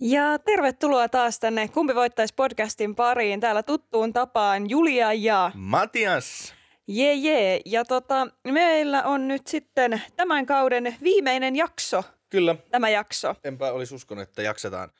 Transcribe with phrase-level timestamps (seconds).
[0.00, 3.40] Ja tervetuloa taas tänne Kumpi voittaisi podcastin pariin.
[3.40, 6.54] Täällä tuttuun tapaan Julia ja Matias.
[6.88, 7.60] Jee jee.
[7.64, 12.04] Ja tota, meillä on nyt sitten tämän kauden viimeinen jakso.
[12.30, 12.56] Kyllä.
[12.70, 13.34] Tämä jakso.
[13.44, 14.90] Enpä olisi uskonut, että jaksetaan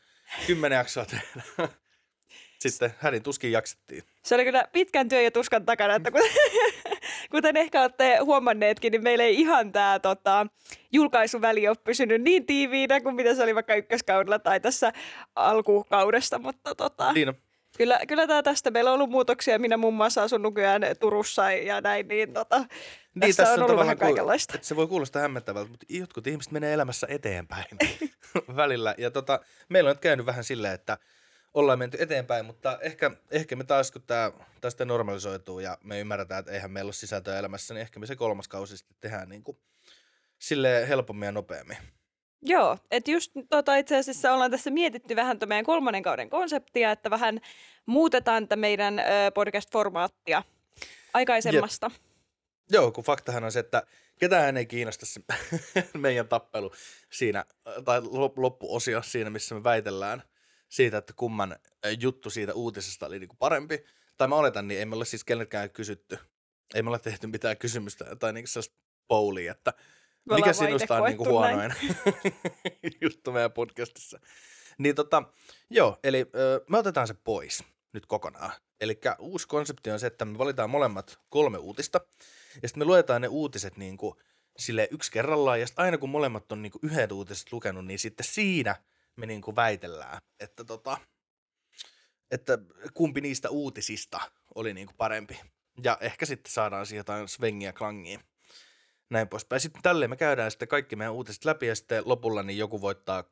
[0.46, 1.42] kymmenen jaksoa tehdä.
[2.58, 4.02] Sitten hädin tuskin jaksettiin.
[4.22, 6.30] Se oli kyllä pitkän työn ja tuskan takana, että kuten,
[7.34, 10.46] kuten ehkä olette huomanneetkin, niin meillä ei ihan tämä tota,
[10.92, 14.92] julkaisuväli ole pysynyt niin tiiviinä kuin mitä se oli vaikka ykköskaudella tai tässä
[15.34, 17.34] alkukaudesta, mutta tota, niin
[17.76, 18.70] Kyllä, kyllä tämä tästä.
[18.70, 19.58] Meillä on ollut muutoksia.
[19.58, 22.68] Minä muun muassa asun nykyään Turussa ja näin, niin tota, niin,
[23.20, 24.58] tässä, tässä on, ollut vähän kaikenlaista.
[24.60, 27.66] Se voi kuulostaa hämmentävältä, mutta jotkut ihmiset menee elämässä eteenpäin
[28.56, 28.94] välillä.
[28.98, 30.98] Ja tota, meillä on nyt käynyt vähän silleen, että
[31.56, 36.40] ollaan menty eteenpäin, mutta ehkä, ehkä me taas, kun tämä tästä normalisoituu ja me ymmärretään,
[36.40, 39.42] että eihän meillä ole sisältöä elämässä, niin ehkä me se kolmas kausi sitten tehdään niin
[39.42, 39.58] kuin
[40.38, 41.76] sille helpommin ja nopeammin.
[42.42, 47.10] Joo, että just tota, itse asiassa ollaan tässä mietitty vähän meidän kolmannen kauden konseptia, että
[47.10, 47.40] vähän
[47.86, 49.02] muutetaan tätä meidän ö,
[49.34, 50.42] podcast-formaattia
[51.14, 51.90] aikaisemmasta.
[51.92, 52.02] Jep.
[52.70, 53.82] Joo, kun faktahan on se, että
[54.18, 55.20] ketään ei kiinnosta se
[55.98, 56.72] meidän tappelu
[57.10, 57.44] siinä,
[57.84, 58.02] tai
[58.36, 60.22] loppuosio siinä, missä me väitellään–
[60.68, 61.56] siitä, että kumman
[62.00, 63.84] juttu siitä uutisesta oli niinku parempi.
[64.16, 66.18] Tai mä oletan, niin ei me ole siis kenellekään kysytty.
[66.74, 68.76] Ei me ole tehty mitään kysymystä tai niinku sellaista
[69.08, 69.72] poulia, että
[70.34, 71.74] mikä sinusta on niinku huonoin
[73.02, 74.20] juttu meidän podcastissa.
[74.78, 75.22] Niin tota,
[75.70, 78.52] joo, eli ö, me otetaan se pois nyt kokonaan.
[78.80, 82.00] Eli uusi konsepti on se, että me valitaan molemmat kolme uutista,
[82.62, 84.14] ja sitten me luetaan ne uutiset niin kuin
[84.58, 87.98] sille yksi kerrallaan, ja sitten aina kun molemmat on niin kuin yhdet uutiset lukenut, niin
[87.98, 88.76] sitten siinä–
[89.16, 90.98] me niin kuin väitellään, että, tota,
[92.30, 92.58] että
[92.94, 94.20] kumpi niistä uutisista
[94.54, 95.40] oli niin kuin parempi.
[95.84, 98.20] Ja ehkä sitten saadaan siihen jotain svengiä klangia.
[99.10, 99.60] Näin poispäin.
[99.60, 103.20] Sitten tälleen me käydään sitten kaikki meidän uutiset läpi ja sitten lopulla niin joku voittaa
[103.22, 103.24] 3-0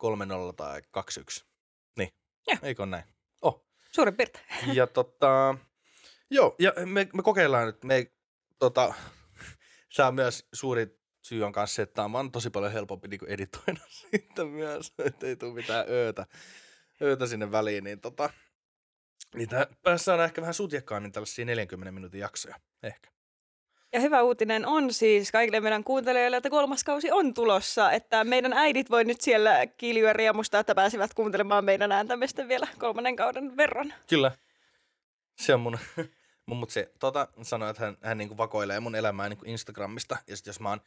[0.56, 1.44] tai 2-1.
[1.98, 2.08] Niin,
[2.46, 2.56] ja.
[2.62, 3.04] eikö näin?
[3.42, 3.66] Oh.
[3.92, 4.44] Suurin piirtein.
[4.74, 5.54] Ja tota,
[6.30, 8.12] joo, ja me, me kokeillaan nyt, me
[8.58, 8.94] tota,
[9.96, 13.80] saa myös suuri syy on kanssa se, että tämä on tosi paljon helpompi niin editoida
[14.00, 16.26] sitten myös, että ei tule mitään öötä,
[17.02, 18.30] öötä sinne väliin, niin tota,
[19.34, 19.48] niin
[19.82, 23.14] päässä saadaan ehkä vähän sutjakkaammin tällaisia 40 minuutin jaksoja, ehkä.
[23.92, 28.52] Ja hyvä uutinen on siis kaikille meidän kuuntelijoille, että kolmas kausi on tulossa, että meidän
[28.52, 33.94] äidit voi nyt siellä kiiliä riemusta, että pääsivät kuuntelemaan meidän ääntämistä vielä kolmannen kauden verran.
[34.08, 34.32] Kyllä.
[35.38, 35.78] Se on mun,
[36.46, 40.16] mun mut se tota, sanoi, että hän, hän niinku vakoilee mun elämää niinku Instagramista.
[40.26, 40.80] Ja sit jos mä oon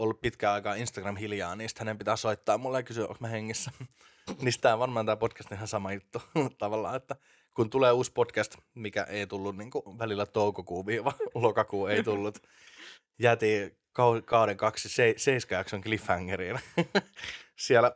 [0.00, 3.70] ollut pitkään aikaa Instagram hiljaa, niin hänen pitää soittaa mulle ja kysyä, onko mä hengissä.
[4.42, 6.22] niin tämä varmaan tämä podcast ihan sama juttu
[6.58, 7.16] tavallaan, että
[7.54, 12.42] kun tulee uusi podcast, mikä ei tullut niin kuin välillä toukokuu viiva lokakuu ei tullut,
[13.18, 13.76] jäti
[14.24, 16.60] kauden kaksi se, seiskajakson cliffhangeriin
[17.56, 17.92] siellä.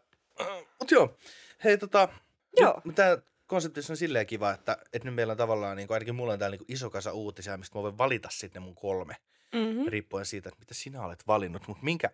[0.78, 1.16] Mutta joo,
[1.64, 2.08] hei tota,
[2.56, 2.82] joo.
[2.94, 6.32] tämä konseptissa on silleen kiva, että, että nyt meillä on tavallaan, niin kuin, ainakin mulla
[6.32, 9.16] on täällä niin iso kasa uutisia, mistä mä voin valita sitten mun kolme
[9.54, 9.86] mm-hmm.
[9.86, 11.68] riippuen siitä, että mitä sinä olet valinnut.
[11.68, 12.10] Mutta minkä,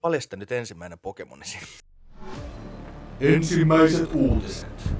[0.00, 1.58] paljasta nyt ensimmäinen Pokemonisi.
[3.20, 4.94] Ensimmäiset uutiset.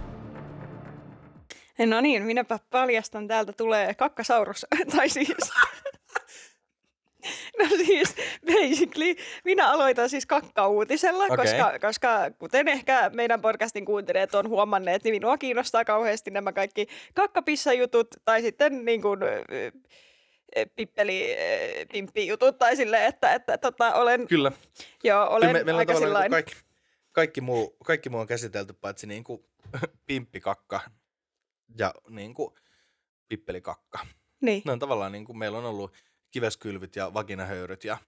[1.86, 3.28] No niin, minäpä paljastan.
[3.28, 4.66] Täältä tulee kakkasaurus.
[4.96, 5.28] tai siis...
[7.58, 9.14] No siis basically
[9.44, 11.36] minä aloitan siis kakka-uutisella, okay.
[11.36, 16.86] koska, koska kuten ehkä meidän podcastin kuuntelijat on huomanneet, niin minua kiinnostaa kauheasti nämä kaikki
[17.14, 19.20] kakkapissajutut tai sitten niin kuin,
[20.76, 24.52] pippeli, eh, pimppi jutut tai silleen, että, että tota, olen, Kyllä.
[25.04, 26.54] Joo, olen Kyllä me, aika on niin kaikki,
[27.12, 29.44] kaikki, muu, kaikki muu on käsitelty paitsi niin kuin
[30.06, 30.80] pimppikakka
[31.78, 32.54] ja niin kuin
[33.28, 33.98] pippelikakka.
[34.40, 34.62] Niin.
[34.64, 35.92] Ne on tavallaan niin kuin meillä on ollut
[36.30, 37.98] kiveskylvyt ja vaginahöyryt ja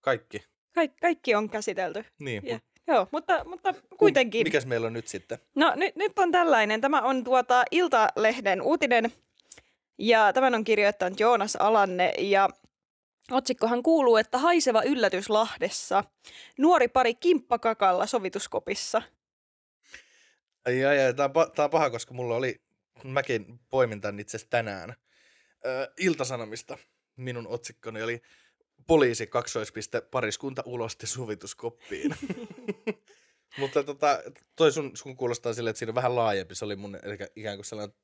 [0.00, 0.44] kaikki.
[0.74, 2.04] Kaik, kaikki on käsitelty.
[2.18, 2.46] Niin.
[2.46, 4.44] Ja, joo, mutta, mutta kuitenkin.
[4.44, 5.38] Mikäs meillä on nyt sitten?
[5.54, 6.80] No nyt, nyt on tällainen.
[6.80, 9.12] Tämä on tuota Iltalehden uutinen
[9.98, 12.48] ja tämän on kirjoittanut Joonas Alanne ja
[13.30, 16.04] Otsikkohan kuuluu, että haiseva yllätys Lahdessa.
[16.58, 19.02] Nuori pari kimppakakalla sovituskopissa.
[20.66, 21.14] Ai, ai, ai.
[21.14, 22.60] Tää, pa- tää on paha, koska mulla oli,
[23.04, 24.94] mäkin poimin tän itse tänään,
[25.66, 26.78] ö, Iltasanomista.
[27.16, 28.22] Minun otsikkoni oli
[28.86, 32.14] poliisi kaksoispiste pariskunta ulosti sovituskoppiin.
[33.58, 34.22] Mutta tota,
[34.56, 36.54] toi sun, sun kuulostaa silleen, että siinä on vähän laajempi.
[36.54, 37.96] Se oli mun eli ikään kuin sellainen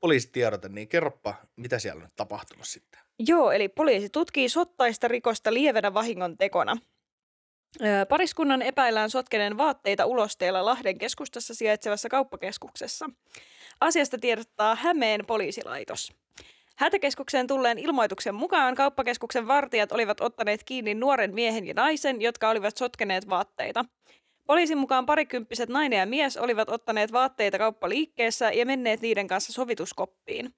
[0.00, 3.00] poliisitiedote, niin kerropa, mitä siellä on nyt tapahtunut sitten.
[3.18, 6.76] Joo, eli poliisi tutkii sottaista rikosta lievänä vahingon tekona.
[8.08, 13.10] Pariskunnan epäillään sotkeneen vaatteita ulosteella Lahden keskustassa sijaitsevassa kauppakeskuksessa.
[13.80, 16.12] Asiasta tiedottaa Hämeen poliisilaitos.
[16.76, 22.76] Hätäkeskukseen tulleen ilmoituksen mukaan kauppakeskuksen vartijat olivat ottaneet kiinni nuoren miehen ja naisen, jotka olivat
[22.76, 23.84] sotkeneet vaatteita.
[24.50, 30.54] Poliisin mukaan parikymppiset nainen ja mies olivat ottaneet vaatteita kauppaliikkeessä ja menneet niiden kanssa sovituskoppiin.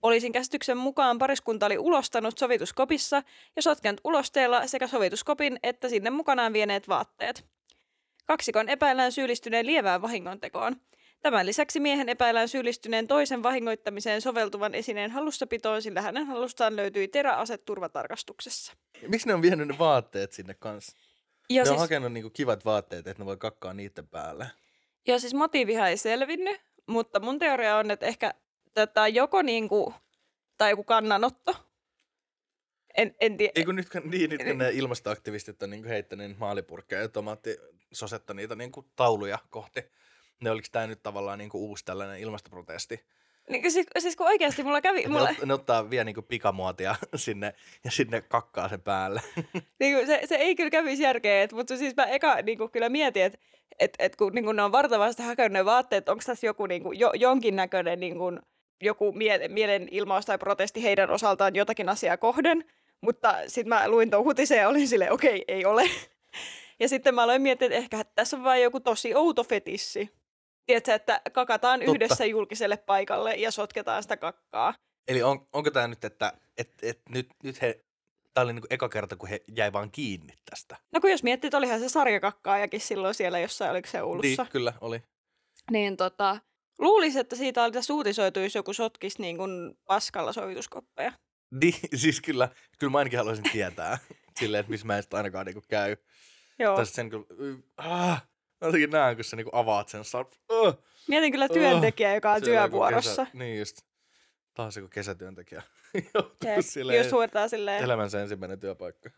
[0.00, 3.22] Poliisin käsityksen mukaan pariskunta oli ulostanut sovituskopissa
[3.56, 7.44] ja sotkenut ulosteella sekä sovituskopin että sinne mukanaan vieneet vaatteet.
[8.26, 10.76] Kaksikon epäillään syyllistyneen lievään vahingontekoon.
[11.22, 17.58] Tämän lisäksi miehen epäillään syyllistyneen toisen vahingoittamiseen soveltuvan esineen hallussapitoon, sillä hänen hallustaan löytyi teräase
[17.58, 18.72] turvatarkastuksessa.
[19.08, 21.07] Miksi ne on vienyt ne vaatteet sinne kanssa?
[21.50, 24.46] Ja ne siis, on hakenut niinku kivat vaatteet, että ne voi kakkaa niiden päälle.
[25.06, 28.34] ja siis motiivihan ei selvinnyt, mutta mun teoria on, että ehkä
[28.74, 29.94] tätä joko niinku,
[30.58, 31.56] tai joku kannanotto.
[32.96, 33.52] En, en tiedä.
[33.54, 38.54] Ei kun nyt, niin, nyt kun ne ilmastoaktivistit on niinku heittäneet maalipurkkeja ja tomaattisosetta niitä
[38.54, 39.80] niinku tauluja kohti.
[40.40, 43.04] Ne oliko tämä nyt tavallaan niinku uusi tällainen ilmastoprotesti?
[43.48, 46.94] Niin, siis, siis kun oikeasti mulla kävi, Ne, mulla, ot, ne ottaa vielä niinku pikamuotia
[47.14, 47.54] sinne
[47.84, 49.22] ja sinne kakkaa sen päälle.
[49.80, 52.70] niin kuin se, se, ei kyllä kävisi järkeä, et, mutta siis mä eka niin kuin
[52.70, 53.38] kyllä mietin, että
[53.78, 56.82] et, et kun niin kuin ne on vartavasti hakenut ne vaatteet, onko tässä joku niin
[56.82, 58.40] kuin, jo, jonkinnäköinen niin kuin,
[58.82, 62.64] joku mie- mielenilmaus tai protesti heidän osaltaan jotakin asiaa kohden,
[63.00, 65.90] mutta sitten mä luin tuon uutisen ja olin silleen, okei, ei ole.
[66.80, 70.10] Ja sitten mä aloin miettiä, että ehkä tässä on vain joku tosi outo fetissi.
[70.68, 71.92] Tiedätkö, että kakataan Totta.
[71.92, 74.74] yhdessä julkiselle paikalle ja sotketaan sitä kakkaa.
[75.08, 77.84] Eli on, onko tämä nyt, että et, et, nyt, nyt he,
[78.34, 80.76] tämä oli niinku eka kerta, kun he jäi vaan kiinni tästä.
[80.92, 84.42] No kun jos miettii, että olihan se sarjakakkaajakin silloin siellä jossain, oliko se Oulussa.
[84.42, 85.02] Niin, kyllä, oli.
[85.70, 86.38] Niin tota,
[86.78, 91.12] luulisin, että siitä oli tässä uutisoitu, jos joku sotkisi niin kuin paskalla sovituskoppeja.
[91.60, 92.48] Niin, siis kyllä,
[92.78, 93.98] kyllä mä ainakin haluaisin tietää.
[94.40, 95.96] Silleen, että missä mä en sit ainakaan niinku käy.
[96.58, 96.76] Joo.
[96.76, 97.24] Tai sen kyllä,
[97.76, 98.28] ah,
[98.60, 100.04] jotenkin näen, kun sä niinku avaat sen.
[100.04, 100.18] Sä,
[100.52, 103.24] uh, Mietin kyllä työntekijä, joka on siellä työvuorossa.
[103.24, 103.80] Kesä, niin just.
[104.54, 105.62] Taas joku kesätyöntekijä.
[106.14, 106.64] Joutuu Jep,
[107.40, 109.10] silleen, elämänsä ensimmäinen työpaikka.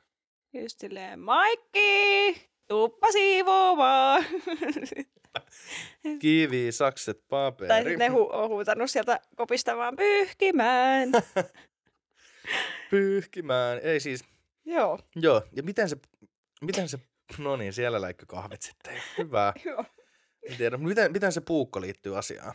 [0.53, 4.25] just silleen, Maikki, tuppa siivoamaan.
[6.23, 7.69] Kivi, sakset, paperi.
[7.69, 11.11] tai sitten ne hu- on huutanut sieltä kopista vaan pyyhkimään.
[12.91, 13.81] Pyyhkimään.
[13.83, 14.25] Ei siis,
[14.65, 15.43] Joo, joo.
[15.57, 15.97] Ja miten se,
[16.61, 16.99] miten se,
[17.39, 19.03] no niin, siellä läikkö kahvit sitten.
[19.19, 19.53] Hyvä.
[19.65, 19.85] joo.
[20.51, 22.55] En tiedä, miten, miten se puukko liittyy asiaan?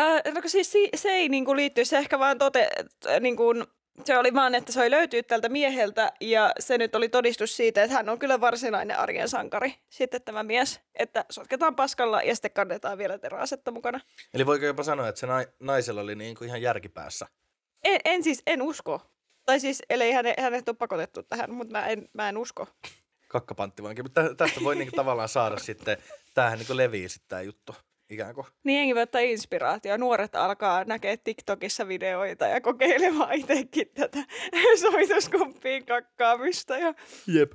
[0.00, 2.68] Öö, no siis si- se ei niinku liittyy, se ehkä vaan tote,
[3.20, 3.44] niinku,
[4.04, 7.82] se oli vaan, että se oli löytynyt tältä mieheltä ja se nyt oli todistus siitä,
[7.82, 9.74] että hän on kyllä varsinainen arjen sankari.
[9.88, 14.00] Sitten tämä mies, että sotketaan paskalla ja sitten kannetaan vielä teräasetta mukana.
[14.34, 17.26] Eli voiko jopa sanoa, että se nai, naisella oli niin kuin ihan järkipäässä?
[17.84, 19.00] En, en siis, en usko.
[19.46, 22.66] Tai siis, ellei hänet, hänet ole pakotettu tähän, mutta mä en, mä en usko.
[23.32, 24.02] Kakkapanttivanki.
[24.02, 25.96] Mutta tä- tästä voi niinku tavallaan saada sitten,
[26.34, 27.74] tämähän niinku levii sitten tämä juttu
[28.10, 28.46] ikään kuin.
[28.64, 29.96] Niin jengi voi ottaa inspiraatio.
[29.96, 34.18] Nuoret alkaa näkee TikTokissa videoita ja kokeilemaan itsekin tätä
[34.80, 36.78] soituskoppiin kakkaamista.
[36.78, 36.94] Ja...
[37.26, 37.52] Jep.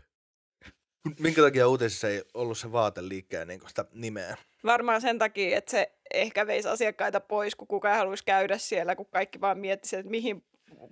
[1.19, 4.37] Minkä takia uutisissa ei ollut se vaateliikkeen niin sitä nimeä?
[4.65, 9.05] Varmaan sen takia, että se ehkä veisi asiakkaita pois, kun kukaan haluaisi käydä siellä, kun
[9.05, 10.43] kaikki vaan miettisi, että mihin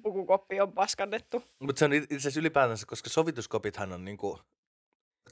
[0.03, 1.43] pukukoppi on paskannettu.
[1.59, 4.39] Mutta se on itse asiassa ylipäätänsä, koska sovituskopithan on niinku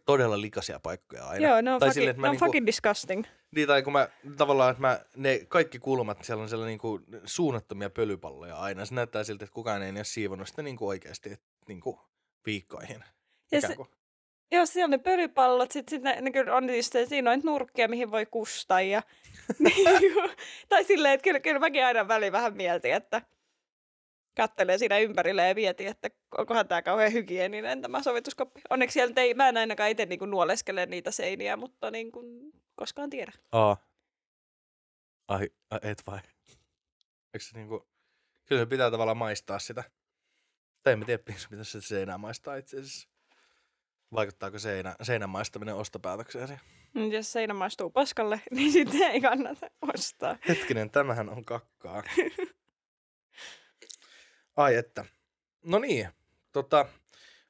[0.06, 1.48] todella likaisia paikkoja aina.
[1.48, 3.24] Joo, ne on, tai fucking, silleen, että mä ne on niinku- fucking disgusting.
[3.56, 4.08] Niin, tai kun mä
[4.38, 8.86] tavallaan, että mä, ne kaikki kulmat, siellä on siellä niinku suunnattomia pölypalloja aina.
[8.86, 12.00] Se näyttää siltä, että kukaan ei ole siivonut sitä niinku oikeasti niinku
[12.46, 13.04] viikkoihin.
[13.52, 13.76] Ja se,
[14.52, 17.88] joo, siellä on ne pölypallot, sit, sit ne, ne kyllä on just, siinä on nurkkia,
[17.88, 18.82] mihin voi kustaa.
[18.82, 19.02] Ja,
[19.60, 20.22] Niinku,
[20.70, 23.22] tai silleen, että kyllä, kyllä mäkin aina väliin vähän mietin, että
[24.36, 28.62] kattelee siinä ympärillä ja mietin, että onkohan tämä kauhean hygieninen tämä sovituskoppi.
[28.70, 33.10] Onneksi siellä ei, mä en ainakaan itse niin nuoleskele niitä seiniä, mutta niin kuin, koskaan
[33.10, 33.32] tiedä.
[33.52, 33.78] Aa.
[35.28, 36.20] Ai, ai, et vai?
[37.34, 37.88] Eikö se niinku...
[38.46, 39.84] Kyllä se pitää tavallaan maistaa sitä.
[40.84, 43.10] Tai en mä tiedä, mitä se seinää maistaa itse asiassa.
[44.14, 46.54] Vaikuttaako seinä, seinän maistaminen ostopäätökseesi?
[47.12, 50.38] Jos seinä maistuu paskalle, niin sitten ei kannata ostaa.
[50.48, 52.04] Hetkinen, tämähän on kakkaa.
[54.56, 55.06] Ai että.
[55.66, 56.10] No niin,
[56.52, 56.86] tota,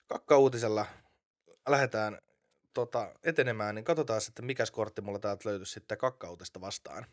[0.08, 0.86] kakka-uutisella
[1.68, 2.20] lähdetään
[2.74, 7.06] tota, etenemään, niin katsotaan sitten, mikä kortti mulla täältä löytyisi sitten kakka vastaan.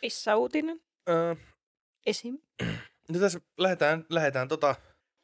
[0.00, 0.80] Pissa-uutinen.
[1.08, 1.34] Öö,
[2.06, 2.38] Esim.
[3.08, 4.74] Nyt tässä lähdetään, lähdetään tota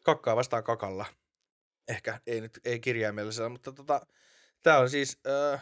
[0.04, 1.06] kakkaa vastaan kakalla.
[1.88, 4.06] Ehkä, ei nyt ei kirjaimellisellä, mutta tota,
[4.62, 5.58] tämä on siis öö,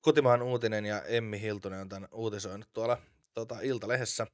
[0.00, 2.98] kotimaan uutinen ja Emmi Hiltunen on tämän uutisoinut tuolla
[3.34, 4.26] tota, Iltalehdessä.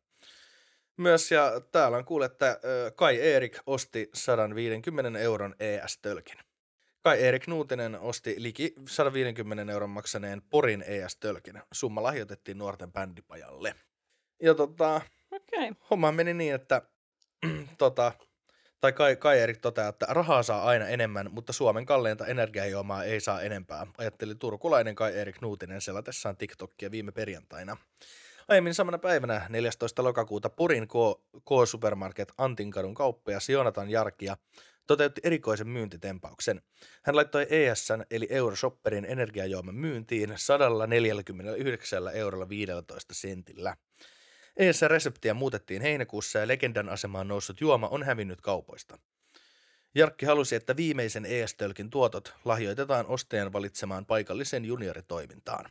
[0.96, 2.60] Myös ja täällä on kuullut, että
[2.94, 6.38] Kai Erik osti 150 euron ES-tölkin.
[7.02, 11.62] Kai Erik Nuutinen osti liki 150 euron maksaneen Porin ES-tölkin.
[11.72, 13.74] Summa lahjoitettiin nuorten bändipajalle.
[14.42, 15.00] Ja tota,
[15.32, 15.74] okay.
[15.90, 16.82] homma meni niin, että
[17.78, 18.12] tota,
[18.80, 23.20] tai Kai, Kai Erik toteaa, että rahaa saa aina enemmän, mutta Suomen kalleinta energiajuomaa ei
[23.20, 27.76] saa enempää, ajatteli turkulainen Kai Erik Nuutinen selatessaan TikTokia viime perjantaina.
[28.48, 30.04] Aiemmin samana päivänä 14.
[30.04, 30.88] lokakuuta Porin
[31.44, 34.36] K-supermarket Antinkadun kauppias Jonatan Jarkia
[34.86, 36.62] toteutti erikoisen myyntitempauksen.
[37.02, 43.76] Hän laittoi ESN eli Euroshopperin energiajuoman myyntiin 149 eurolla 15 sentillä.
[44.56, 48.98] ES-reseptiä muutettiin heinäkuussa ja legendan asemaan noussut juoma on hävinnyt kaupoista.
[49.94, 55.70] Jarkki halusi, että viimeisen ES-tölkin tuotot lahjoitetaan ostajan valitsemaan paikalliseen junioritoimintaan.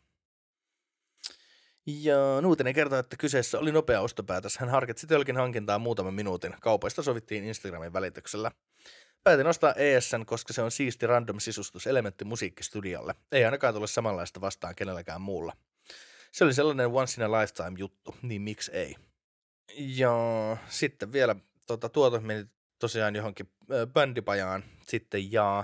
[1.85, 4.57] Ja Nuutinen kertoo, että kyseessä oli nopea ostopäätös.
[4.57, 6.55] Hän harkitsi tölkin hankintaa muutaman minuutin.
[6.61, 8.51] Kaupoista sovittiin Instagramin välityksellä.
[9.23, 13.15] Päätin ostaa ESN, koska se on siisti random sisustuselementti musiikkistudiolle.
[13.31, 15.53] Ei ainakaan tule samanlaista vastaan kenelläkään muulla.
[16.31, 18.95] Se oli sellainen once in a lifetime juttu, niin miksi ei.
[19.77, 20.13] Ja
[20.69, 21.35] sitten vielä
[21.67, 22.45] tota, tuotot meni
[22.79, 23.49] tosiaan johonkin
[23.93, 25.63] bändipajaan sitten ja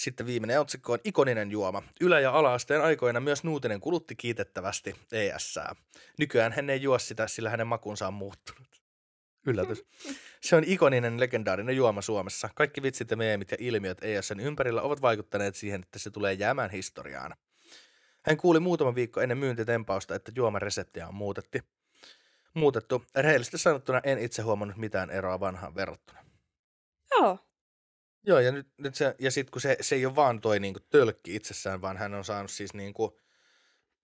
[0.00, 1.82] sitten viimeinen otsikko on ikoninen juoma.
[2.00, 5.58] Ylä- ja ala-asteen aikoina myös Nuutinen kulutti kiitettävästi ES.
[6.18, 8.68] Nykyään hän ei juo sitä, sillä hänen makunsa on muuttunut.
[9.46, 9.84] Yllätys.
[10.40, 12.48] Se on ikoninen, legendaarinen juoma Suomessa.
[12.54, 16.70] Kaikki vitsit ja meemit ja ilmiöt ESN ympärillä ovat vaikuttaneet siihen, että se tulee jäämään
[16.70, 17.34] historiaan.
[18.22, 21.62] Hän kuuli muutama viikko ennen myyntitempausta, että juoman reseptiä on muutetti.
[22.54, 23.04] muutettu.
[23.16, 26.24] Rehellisesti sanottuna en itse huomannut mitään eroa vanhaan verrattuna.
[27.10, 27.49] Joo.
[28.26, 30.80] Joo, ja, nyt, nyt se, ja sitten kun se, se ei ole vaan toi niinku
[30.80, 33.18] tölkki itsessään, vaan hän on saanut siis niinku,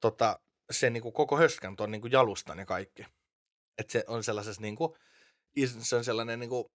[0.00, 3.06] tota, sen niinku koko höskän tuon niinku jalustan ja kaikki.
[3.78, 4.96] Että se on sellaisessa niinku,
[5.78, 6.72] se on sellainen niinku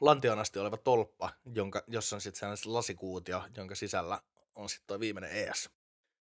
[0.00, 4.20] lantion asti oleva tolppa, jonka, jossa on sitten sellainen lasikuutio, jonka sisällä
[4.54, 5.70] on sitten tuo viimeinen ES.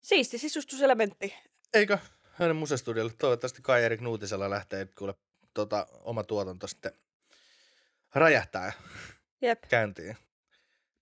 [0.02, 1.34] Siisti sisustuselementti.
[1.74, 1.98] Eikö?
[2.32, 3.14] Hänen musestudiolle.
[3.14, 5.14] Toivottavasti Kai Erik Nuutisella lähtee kuule
[5.54, 6.92] tota, oma tuotanto sitten
[8.16, 8.74] räjähtää
[9.42, 9.64] Jep.
[9.70, 10.18] käyntiin.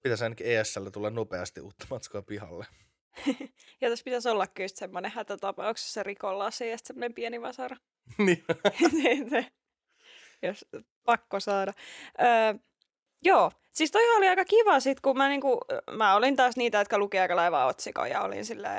[0.06, 2.66] Pitäisi ainakin ESL tulla nopeasti uutta matskoa pihalle.
[3.82, 7.78] ja tässä pitäisi olla kyllä semmoinen hätätapauksessa rikollasi ja semmoinen pieni vasara.
[8.92, 9.30] niin.
[10.44, 10.66] Jos
[11.06, 11.74] pakko saada.
[12.22, 12.54] Öö,
[13.24, 15.60] Joo, siis toi oli aika kiva sit, kun mä, niinku,
[15.92, 18.70] mä olin taas niitä, jotka lukee aika laivaa otsikoja ja olin sillä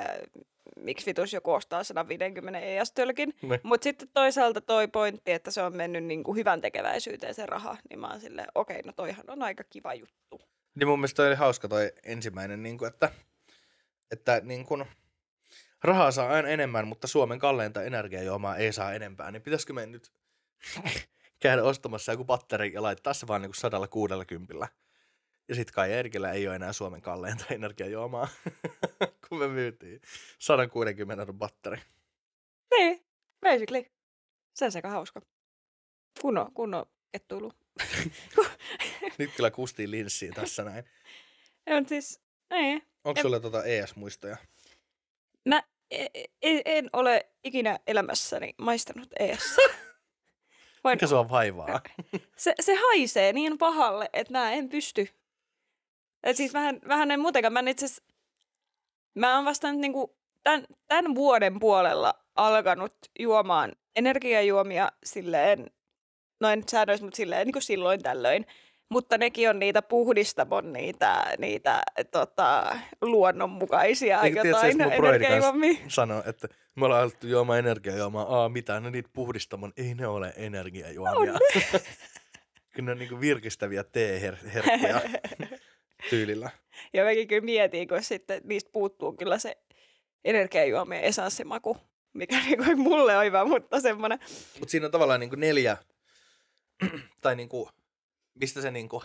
[0.77, 3.35] miksi vitus joku ostaa 150 ES-tölkin.
[3.63, 8.01] Mutta sitten toisaalta toi pointti, että se on mennyt niinku hyvän tekeväisyyteen se raha, niin
[8.01, 10.56] mä oon silleen, okei, no toihan on aika kiva juttu.
[10.77, 13.13] Niin mun mielestä oli hauska toi ensimmäinen, niin kuin, että,
[14.11, 14.85] että niin kuin,
[15.83, 20.13] rahaa saa aina enemmän, mutta Suomen kalleinta energiajuomaa ei saa enempää, niin pitäisikö me nyt
[21.43, 24.69] käydä ostamassa joku patteri ja laittaa se vaan niinku 160.
[25.49, 28.29] Ja sit kai Erkillä ei ole enää Suomen kalleinta energiajuomaa,
[29.29, 30.01] kun me myytiin
[30.39, 31.81] 160 euron batteri.
[32.71, 33.07] Niin,
[33.41, 33.85] basically.
[34.55, 35.21] Se on aika hauska.
[36.21, 37.53] Kunno, kunno ettuilu.
[39.19, 40.85] Nyt kyllä kustiin linssiin tässä näin.
[41.67, 42.21] On siis,
[42.51, 42.83] ei.
[43.05, 44.37] Onko sulle tota ES-muistoja?
[45.45, 46.09] Mä en,
[46.43, 49.57] e, en ole ikinä elämässäni maistanut ES.
[50.85, 50.97] Voin...
[50.97, 51.81] Mikä sua vaivaa?
[52.37, 55.09] Se, se haisee niin pahalle, että mä en pysty.
[56.23, 57.53] Et siis vähän, vähän en muutenkaan.
[57.53, 57.87] Mä itse
[59.17, 65.71] mä oon vasta nyt niinku tämän, tämän vuoden puolella alkanut juomaan energiajuomia silleen,
[66.41, 68.47] noin säännöissä, mutta silleen niin kuin silloin tällöin.
[68.89, 75.79] Mutta nekin on niitä puhdistamon, niitä, niitä tota, luonnonmukaisia Eikö jotain energiajuomia.
[75.89, 78.37] Sanoo, että me ollaan alettu juomaan energiajuomaa.
[78.41, 78.81] Aa, mitä?
[78.81, 79.73] No niitä puhdistamon.
[79.77, 81.33] Ei ne ole energiajuomia.
[81.33, 81.39] On.
[82.75, 85.01] kyllä ne on niinku virkistäviä teeherkkuja
[86.11, 86.51] tyylillä.
[86.93, 89.57] Ja mäkin kyllä mietin, kun sitten niistä puuttuu kyllä se
[90.25, 91.77] energiajuomien esanssimaku,
[92.13, 94.19] mikä niinku mulle on hyvä, mutta semmoinen.
[94.59, 95.77] Mutta siinä on tavallaan niinku neljä,
[97.23, 97.71] tai niinku,
[98.41, 99.03] mistä se niinku,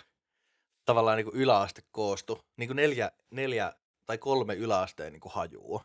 [0.86, 2.42] tavallaan niinku yläaste koostuu.
[2.58, 3.74] Niinku neljä, neljä
[4.06, 5.82] tai kolme yläasteen niinku hajuu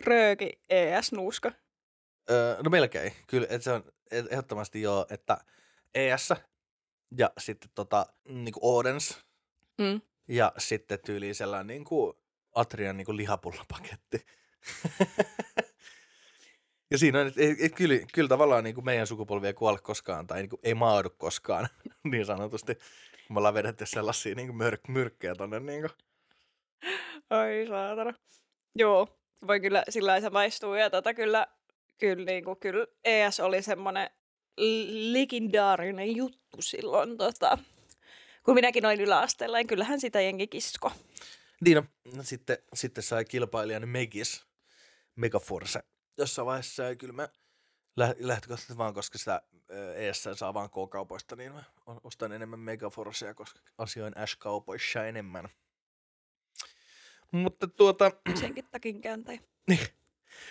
[0.00, 1.52] rööki ES-nuuska?
[2.30, 5.38] Öö, no melkein, kyllä, että se on ehdottomasti joo, että
[5.94, 6.32] ES
[7.16, 9.28] ja sitten tota, niinku Odens
[9.78, 10.00] Mm.
[10.28, 12.16] Ja sitten tyyliin sellainen niin kuin
[12.54, 14.26] Atrian niin kuin lihapullapaketti.
[16.90, 19.78] ja siinä on, että et, et, kyllä, kyllä tavallaan niin kuin meidän sukupolvi ei kuole
[19.78, 21.68] koskaan tai niin kuin ei maadu koskaan
[22.10, 22.78] niin sanotusti.
[23.28, 25.60] Me ollaan vedetty sellaisia niin kuin myrk- myrkkejä tonne.
[25.60, 25.90] Niin kuin.
[27.30, 28.14] Ai saatana.
[28.74, 30.74] Joo, voi kyllä sillä lailla se maistuu.
[30.74, 31.46] Ja tota kyllä,
[31.98, 34.10] kyllä, niin kuin, kyllä ES oli semmoinen
[35.12, 37.58] legendaarinen juttu silloin, tota,
[38.44, 40.92] kun minäkin olin yläasteella, niin kyllähän sitä jengi kisko.
[41.60, 44.44] Niin no sitten, sitten sai kilpailijan Megis,
[45.16, 45.80] Megaforce.
[46.18, 47.28] Jossain vaiheessa ja kyllä mä
[47.96, 49.42] lä- lähtökohtaisesti vaan, koska sitä
[49.94, 51.64] ES saa vaan K-kaupoista, niin mä
[52.04, 55.48] ostan enemmän Megaforcea, koska asioin Ash-kaupoissa enemmän.
[57.32, 58.12] Mutta tuota...
[58.40, 59.40] Senkin takin kääntäjä.
[59.68, 59.88] Niin.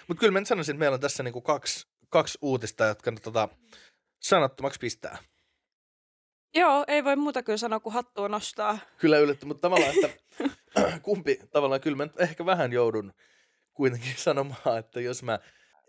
[0.08, 3.50] Mutta kyllä mä nyt sanoisin, että meillä on tässä niinku kaksi, kaksi uutista, jotka tota,
[4.20, 5.18] sanottomaksi pistää.
[6.56, 8.80] Joo, ei voi muuta kyllä sanoa kuin hattua nostaa.
[8.98, 10.10] Kyllä yllätty, mutta tavallaan, että
[11.04, 13.14] kumpi, tavallaan kyllä mä nyt ehkä vähän joudun
[13.74, 15.40] kuitenkin sanomaan, että jos mä,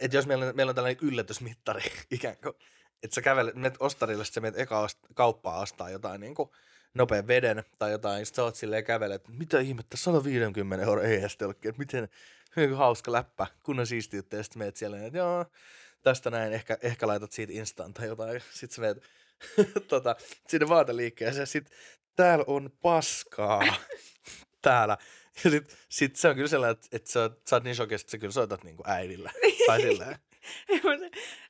[0.00, 2.54] että jos meillä, on, meillä on tällainen yllätysmittari ikään kuin,
[3.02, 6.50] että sä kävelet, menet ostarille, että sä menet eka ost, kauppaa ostaa jotain niin kuin
[6.94, 11.68] nopean veden tai jotain, sitten sä oot silleen kävelet, että mitä ihmettä, 150 euro ES-telkki,
[11.68, 12.08] että miten,
[12.56, 15.44] hyvin hauska läppä, kunnon siistiyttä, ja sitten meet siellä, että joo,
[16.02, 19.02] tästä näin, ehkä, ehkä laitat siitä instaan tai jotain, sitten sä meet
[19.88, 20.16] tota,
[20.48, 21.70] sinne vaateliikkeeseen, sit
[22.16, 23.62] täällä on paskaa,
[24.62, 24.98] täällä.
[25.44, 28.10] Ja sit, sit se on kyllä sellainen, että, että sä, sä oot niin shokissa, että
[28.10, 29.30] sä kyllä soitat niinku äidillä.
[29.66, 30.16] tai silleen.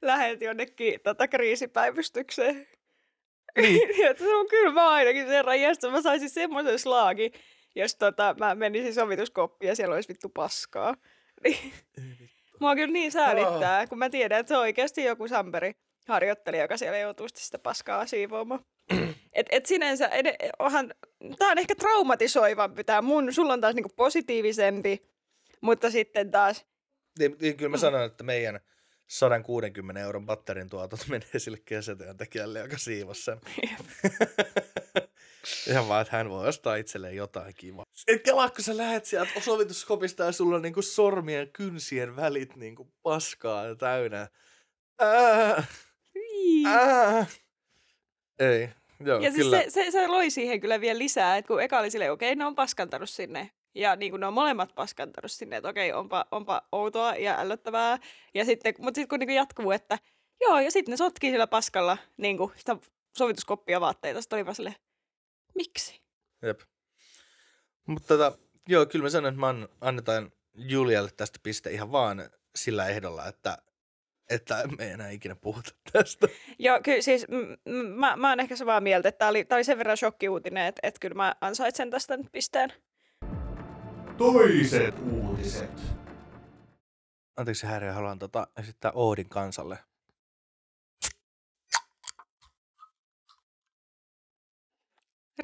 [0.02, 2.66] Lähet jonnekin tota, kriisipäivystykseen.
[3.56, 3.90] Niin.
[4.10, 5.90] että se on kyllä mä ainakin sen rajasta.
[5.90, 7.32] Mä saisin semmoisen slaagi,
[7.76, 10.94] jos tota, mä menisin sovituskoppiin ja siellä olisi vittu paskaa.
[11.44, 11.72] Niin.
[12.60, 15.72] Mua kyllä niin säälittää, kun mä tiedän, että se on oikeasti joku samperi
[16.08, 18.60] harjoittelija, joka siellä joutuu sitä paskaa siivoamaan.
[19.32, 20.94] Et, et sinänsä, ed, onhan,
[21.38, 25.08] tää on ehkä traumatisoivampi tää mun, sulla on taas niinku positiivisempi,
[25.60, 26.66] mutta sitten taas...
[27.18, 28.60] Niin, niin kyllä mä sanon, että meidän
[29.08, 33.40] 160 euron batterin tuotot menee sille kesätyöntekijälle, joka siivosi sen.
[35.70, 37.84] Ihan vaan, että hän voi ostaa itselleen jotain kivaa.
[38.06, 42.92] Et kelaa, kun sä lähet sieltä sovituskopista ja sulla on niinku sormien kynsien välit niinku
[43.02, 44.28] paskaa ja täynnä.
[44.98, 45.64] Ää,
[46.66, 47.26] ää.
[48.38, 48.68] Ei,
[49.00, 49.62] joo, ja siis kyllä.
[49.62, 52.36] se, se, se, loi siihen kyllä vielä lisää, että kun eka oli silleen, okei, okay,
[52.38, 53.50] ne on paskantanut sinne.
[53.74, 57.40] Ja niin kuin ne on molemmat paskantanut sinne, että okei, okay, onpa, onpa outoa ja
[57.40, 57.98] ällöttävää.
[58.34, 59.98] Ja sitten, mutta sitten kun niin kuin jatkuu, että
[60.40, 62.76] joo, ja sitten ne sotkii sillä paskalla niin kuin sitä
[63.18, 64.20] sovituskoppia vaatteita.
[64.20, 64.76] Sitten oli vaan silleen,
[65.54, 66.00] miksi?
[66.42, 66.60] Jep.
[67.86, 72.86] Mutta tota, joo, kyllä mä sanon, että mä annetaan Julialle tästä piste ihan vaan sillä
[72.86, 73.58] ehdolla, että
[74.30, 76.28] että me ei enää ikinä puhuta tästä.
[76.58, 79.64] Joo, kyllä siis m- m- mä, mä oon ehkä samaa mieltä, että tämä oli, oli
[79.64, 82.72] sen verran shokkiuutinen, että, että kyllä mä ansaitsen tästä nyt pisteen.
[84.16, 85.70] Toiset uutiset.
[87.36, 89.78] Anteeksi Häiriö, haluan tota, esittää Oodin kansalle.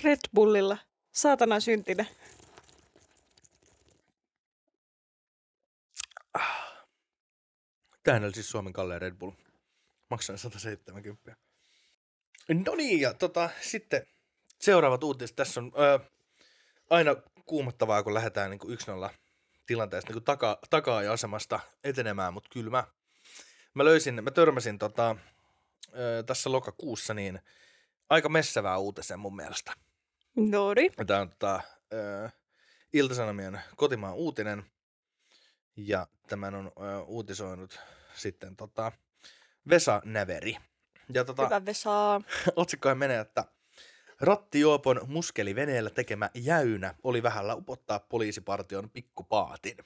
[0.05, 0.79] Red Bullilla.
[1.13, 2.09] Saatana syntinen.
[8.05, 9.33] Tämähän oli siis Suomen kallein Red Bull.
[10.11, 11.37] Maksan 170.
[12.67, 14.07] No niin, ja tota, sitten
[14.61, 15.37] seuraavat uutiset.
[15.37, 15.99] Tässä on ö,
[16.91, 19.15] aina kuumottavaa, kun lähdetään niin 1-0
[19.67, 22.85] tilanteesta niin taka, takaa ja asemasta etenemään, mutta kyllä mä,
[23.75, 25.17] mä löysin, mä törmäsin tota,
[25.95, 27.41] ö, tässä lokakuussa niin
[28.11, 29.73] aika messävää uutisen mun mielestä.
[30.37, 30.91] Nori.
[31.07, 31.61] Tämä on tota,
[31.93, 32.31] ö,
[32.93, 34.65] Iltasanomien kotimaan uutinen,
[35.77, 37.81] ja tämän on ö, uutisoinut
[38.15, 38.93] sitten tota,
[39.69, 40.57] Vesa Näveri.
[41.15, 42.21] Ja tota, Hyvä Vesa.
[42.57, 43.45] otsikkoihin menee, että
[44.21, 49.77] Rattijuopon muskeliveneellä tekemä jäynä oli vähällä upottaa poliisipartion pikkupaatin.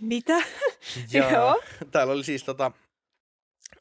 [0.00, 0.36] Mitä?
[1.12, 1.62] Ja Joo.
[1.90, 2.72] täällä oli siis tota,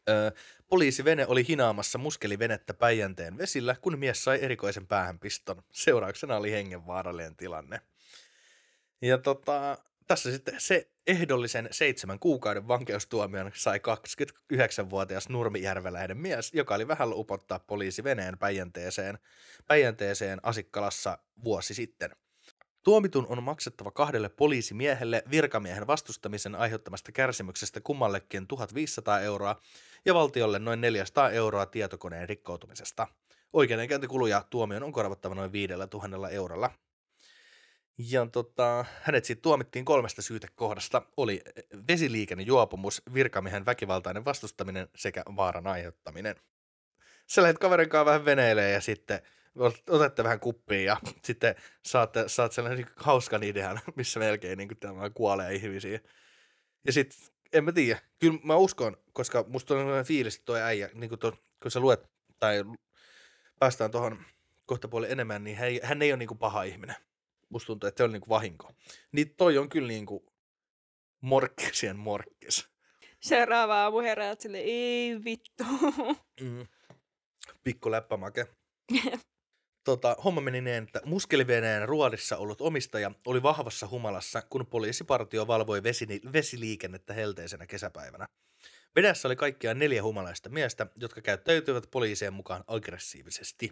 [0.10, 0.32] ö,
[0.68, 5.64] poliisivene oli hinaamassa muskelivenettä Päijänteen vesillä, kun mies sai erikoisen päähänpiston.
[5.72, 7.82] Seurauksena oli hengenvaarallinen tilanne.
[9.02, 16.88] Ja tota, tässä sitten se ehdollisen seitsemän kuukauden vankeustuomion sai 29-vuotias nurmijärveläinen mies, joka oli
[16.88, 19.20] vähällä upottaa poliisiveneen Päijänteeseen,
[19.68, 22.12] Päijänteeseen Asikkalassa vuosi sitten.
[22.84, 29.62] Tuomitun on maksettava kahdelle poliisimiehelle virkamiehen vastustamisen aiheuttamasta kärsimyksestä kummallekin 1500 euroa
[30.06, 33.08] ja valtiolle noin 400 euroa tietokoneen rikkoutumisesta.
[33.54, 36.72] Oikeudenkäyntikuluja tuomion on korvattava noin 5000 eurolla.
[37.98, 41.02] Ja tota, hänet sitten tuomittiin kolmesta syytekohdasta.
[41.18, 41.42] Oli
[41.88, 46.36] vesiliikennejuopumus, virkamiehen väkivaltainen vastustaminen sekä vaaran aiheuttaminen.
[47.28, 49.22] Sä lähdet kaverin kanssa vähän veneilee ja sitten
[49.90, 51.56] otatte vähän kuppia ja sitten
[51.86, 56.00] saatte, saat sellainen niin hauskan idean, missä melkein niin kuin, kuolee ihmisiä.
[56.86, 57.20] Ja sitten,
[57.54, 61.10] en mä tiedä, kyllä mä uskon, koska musta on sellainen fiilis, että toi äijä, niin
[61.10, 62.64] kuin to, kun sä luet tai
[63.60, 64.26] päästään tuohon
[64.66, 66.96] kohta puoli enemmän, niin hän ei, hän ei ole niin kuin paha ihminen.
[67.50, 68.74] Musta tuntuu, että se on niin kuin vahinko.
[69.12, 70.26] Niin toi on kyllä niin kuin
[71.22, 72.70] morkkisien morkkis.
[73.22, 75.64] Seuraava aamu heräät sille, ei vittu.
[76.42, 76.68] Mm.
[77.64, 78.48] Pikku läppämake.
[79.86, 85.84] tota, homma meni niin, että muskeliveneen ruodissa ollut omistaja oli vahvassa humalassa, kun poliisipartio valvoi
[85.84, 88.28] vesini, vesiliikennettä helteisenä kesäpäivänä.
[88.96, 93.70] Veneessä oli kaikkiaan neljä humalaista miestä, jotka käyttäytyivät poliisien mukaan aggressiivisesti.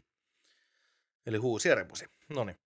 [1.25, 2.05] Eli huusi ja repusi.
[2.29, 2.57] Noniin.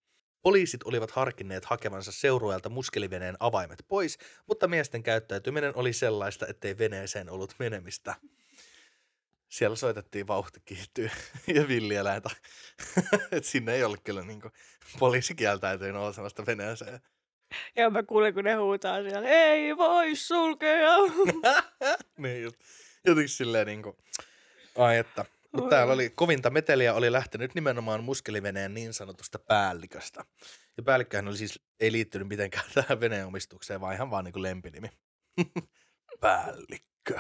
[0.41, 7.29] Poliisit olivat harkinneet hakevansa seurueelta muskeliveneen avaimet pois, mutta miesten käyttäytyminen oli sellaista, ettei veneeseen
[7.29, 8.15] ollut menemistä.
[9.49, 11.09] Siellä soitettiin vauhti kiihtyy
[11.55, 12.29] ja villieläintä.
[13.31, 14.53] Et sinne ei ollut kyllä niin kuin,
[14.99, 16.99] poliisi kieltäytyi nousemasta veneeseen.
[17.75, 20.89] Ja mä kuulen, kun ne huutaa siellä, ei voi sulkea.
[22.17, 22.57] niin just.
[23.05, 23.97] Jotenkin silleen niin kuin,
[24.77, 25.25] ai että.
[25.51, 30.25] Mutta täällä oli kovinta meteliä oli lähtenyt nimenomaan muskeliveneen niin sanotusta päälliköstä.
[30.77, 34.43] Ja päällikköhän oli siis, ei liittynyt mitenkään tähän veneen omistukseen, vaan ihan vaan niin kuin
[34.43, 34.89] lempinimi.
[36.19, 37.19] Päällikkö.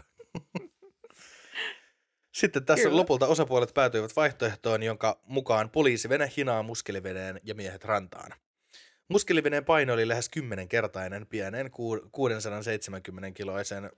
[2.37, 2.97] Sitten tässä Kyllä.
[2.97, 8.31] lopulta osapuolet päätyivät vaihtoehtoon, jonka mukaan poliisivene hinaa muskeliveneen ja miehet rantaan.
[9.09, 11.71] Muskeliveneen paino oli lähes 10-kertainen pieneen
[12.11, 13.91] 670 kiloisen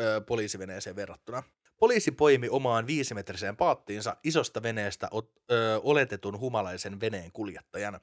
[0.00, 1.42] ö, poliisiveneeseen verrattuna.
[1.78, 8.00] Poliisi poimi omaan viisimetriseen paattiinsa isosta veneestä o, ö, oletetun humalaisen veneen kuljettajan.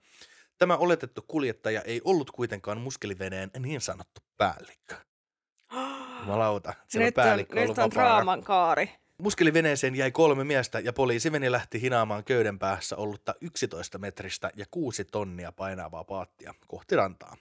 [0.58, 4.96] Tämä oletettu kuljettaja ei ollut kuitenkaan muskeliveneen niin sanottu päällikkö.
[6.20, 8.90] Jumalauta, siellä nyt on päällikkö on, nyt on draaman kaari.
[9.22, 15.06] Muskeliveneeseen jäi kolme miestä ja poliisiveni lähti hinaamaan köyden päässä ollutta 11 metristä ja 6
[15.06, 17.38] tonnia painavaa paattia kohti rantaa.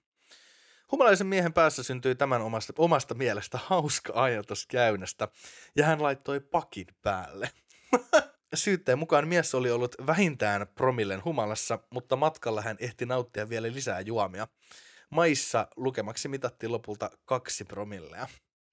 [0.92, 5.28] Humalaisen miehen päässä syntyi tämän omasta, omasta mielestä hauska ajatus käynnästä,
[5.76, 7.50] ja hän laittoi pakin päälle.
[8.54, 14.00] Syytteen mukaan mies oli ollut vähintään promillen humalassa, mutta matkalla hän ehti nauttia vielä lisää
[14.00, 14.48] juomia.
[15.10, 18.26] Maissa lukemaksi mitattiin lopulta kaksi promillea.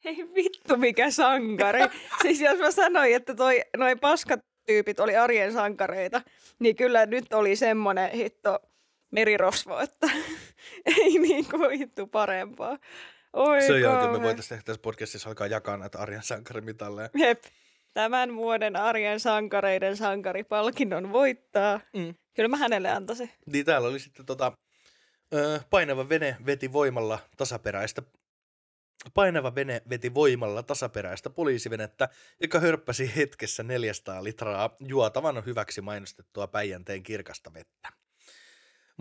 [0.04, 1.82] Hei vittu mikä sankari.
[2.22, 6.22] siis jos mä sanoin, että toi, noi paskat tyypit oli arjen sankareita,
[6.60, 8.60] niin kyllä nyt oli semmonen hitto
[9.12, 10.10] merirosvo, että
[10.98, 12.78] ei niin kuin hittu parempaa.
[13.34, 17.10] Oi Sen jälkeen me voitaisiin ehkä tässä podcastissa alkaa jakaa näitä arjen sankarimitalleja.
[17.16, 17.44] Jep.
[17.94, 21.80] Tämän vuoden arjen sankareiden sankaripalkinnon voittaa.
[21.94, 22.16] Mm.
[22.36, 23.30] Kyllä mä hänelle antaisin.
[23.46, 24.52] Niin täällä oli sitten tota,
[25.70, 28.02] painava vene veti voimalla tasaperäistä
[29.14, 32.10] Painava vene veti voimalla tasaperäistä poliisivenettä,
[32.42, 38.01] joka hörppäsi hetkessä 400 litraa juotavan hyväksi mainostettua Päijänteen kirkasta vettä.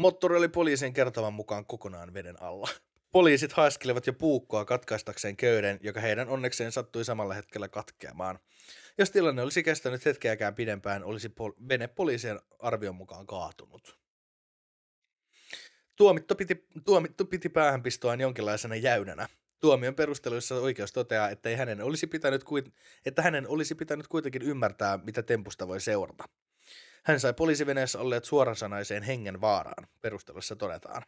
[0.00, 2.68] Moottori oli poliisin kertovan mukaan kokonaan veden alla.
[3.12, 8.38] Poliisit haiskelevat jo puukkoa katkaistakseen köyden, joka heidän onnekseen sattui samalla hetkellä katkeamaan.
[8.98, 13.98] Jos tilanne olisi kestänyt hetkeäkään pidempään, olisi pol- vene poliisien arvion mukaan kaatunut.
[15.96, 19.28] Tuomittu piti, tuomittu piti päähänpistoaan jonkinlaisena jäynänä.
[19.60, 22.44] Tuomion perusteluissa oikeus toteaa, että, ei hänen olisi pitänyt,
[23.06, 26.24] että hänen olisi pitänyt kuitenkin ymmärtää, mitä tempusta voi seurata.
[27.04, 31.02] Hän sai poliisiveneessä olleet suorasanaiseen hengen vaaraan, perustelussa todetaan.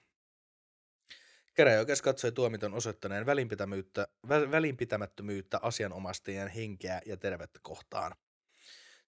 [1.55, 8.15] Käräjäoikeus katsoi tuomiton osoittaneen välinpitämättömyyttä, välinpitämättömyyttä asianomastajien henkeä ja terveyttä kohtaan.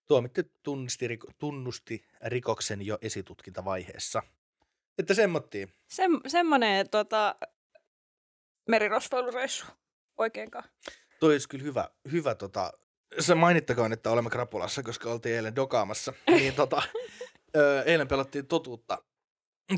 [0.06, 4.22] Tuomittu tunnusti, tunnusti rikoksen jo esitutkintavaiheessa.
[4.98, 5.72] Että semmottiin.
[5.88, 7.36] Sem, semmoinen tota,
[8.68, 9.66] merirosvoilureissu
[10.18, 10.68] oikeinkaan.
[11.20, 12.72] Toi olisi kyllä hyvä, hyvä tota,
[13.18, 16.12] se mainittakoon, että olemme Krapulassa, koska oltiin eilen dokaamassa.
[16.30, 16.82] niin tota,
[17.56, 18.98] ö, eilen pelattiin totuutta,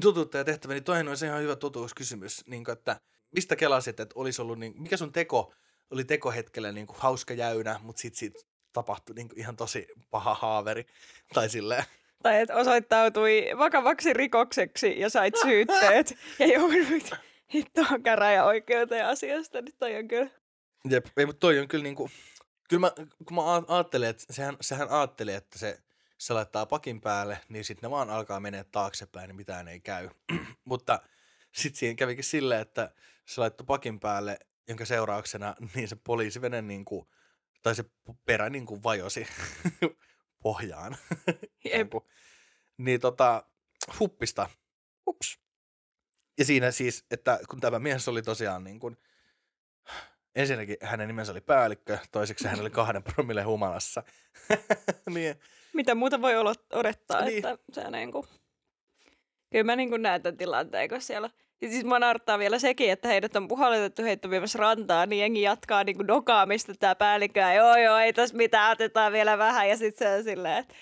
[0.01, 4.15] totuutta ja tehtävä, niin toinen olisi ihan hyvä totuuskysymys, niin kuin, että mistä kelasit, että
[4.19, 5.55] olisi ollut, niin, mikä sun teko
[5.91, 8.39] oli tekohetkellä niin kuin hauska jäynä, mutta sitten siitä
[8.73, 10.87] tapahtui niin kuin ihan tosi paha haaveri,
[11.35, 11.85] tai silleen.
[12.23, 17.11] Tai että osoittautui vakavaksi rikokseksi ja sait syytteet ja joudut
[17.55, 20.31] hittoon käräjäoikeuteen asiasta, niin toi on kyllä.
[20.91, 22.11] Jep, ei, mutta toi on kyllä niinku,
[22.69, 22.93] kyllä mä,
[23.27, 25.83] kun mä ajattelen, että sehän, sehän ajatteli, että se,
[26.19, 30.11] se laittaa pakin päälle, niin sitten ne vaan alkaa mennä taaksepäin, niin mitään ei käy.
[30.65, 31.01] mutta
[31.53, 32.95] sitten siihen kävikin silleen, että
[33.27, 37.09] se laittoi pakin päälle, jonka seurauksena niin se poliisivene niin kuin,
[37.63, 37.85] tai se
[38.25, 39.27] perä niin kuin vajosi
[40.43, 40.97] pohjaan.
[41.65, 41.93] Jep.
[42.77, 43.45] niin tota,
[44.01, 44.49] huppista.
[45.07, 45.39] Hups.
[46.39, 48.97] Ja siinä siis, että kun tämä mies oli tosiaan niin kuin,
[50.37, 54.03] ensinnäkin hänen nimensä oli päällikkö, toiseksi hän oli kahden promille humalassa.
[55.15, 55.35] niin,
[55.73, 56.37] Mitä muuta voi
[56.73, 57.37] odottaa, Niin.
[57.47, 58.27] että se niin kuin...
[59.51, 61.31] Kyllä mä niin kuin näen tämän tilanteen, kun siellä...
[61.63, 65.43] Ja siis mua narttaa vielä sekin, että heidät on puhalletettu heitto viemässä rantaa, niin jengi
[65.43, 67.41] jatkaa niin kuin dokaamista tää päällikkö.
[67.41, 69.69] ja Joo, joo, ei tässä mitään, otetaan vielä vähän.
[69.69, 70.75] Ja sitten se on silleen, että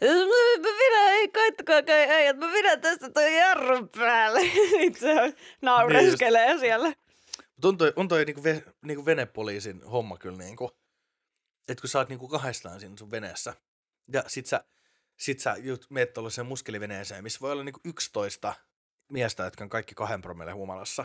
[0.00, 4.40] Mä pidän, ei koittakaa kai äijät, mä pidän tästä toi jarrun päälle.
[4.80, 5.32] Sitten se on-
[5.62, 6.92] naureskelee siellä.
[7.56, 10.70] Mutta on toi, on toi niinku, ve, niinku venepoliisin homma kyllä niinku,
[11.68, 13.54] että kun sä oot niinku kahdestaan siinä sun veneessä,
[14.12, 14.64] ja sit sä,
[15.16, 18.54] sit sä jut, meet tuollaiseen muskeliveneeseen, missä voi olla niinku 11
[19.12, 21.04] miestä, jotka on kaikki kahden promille humalassa.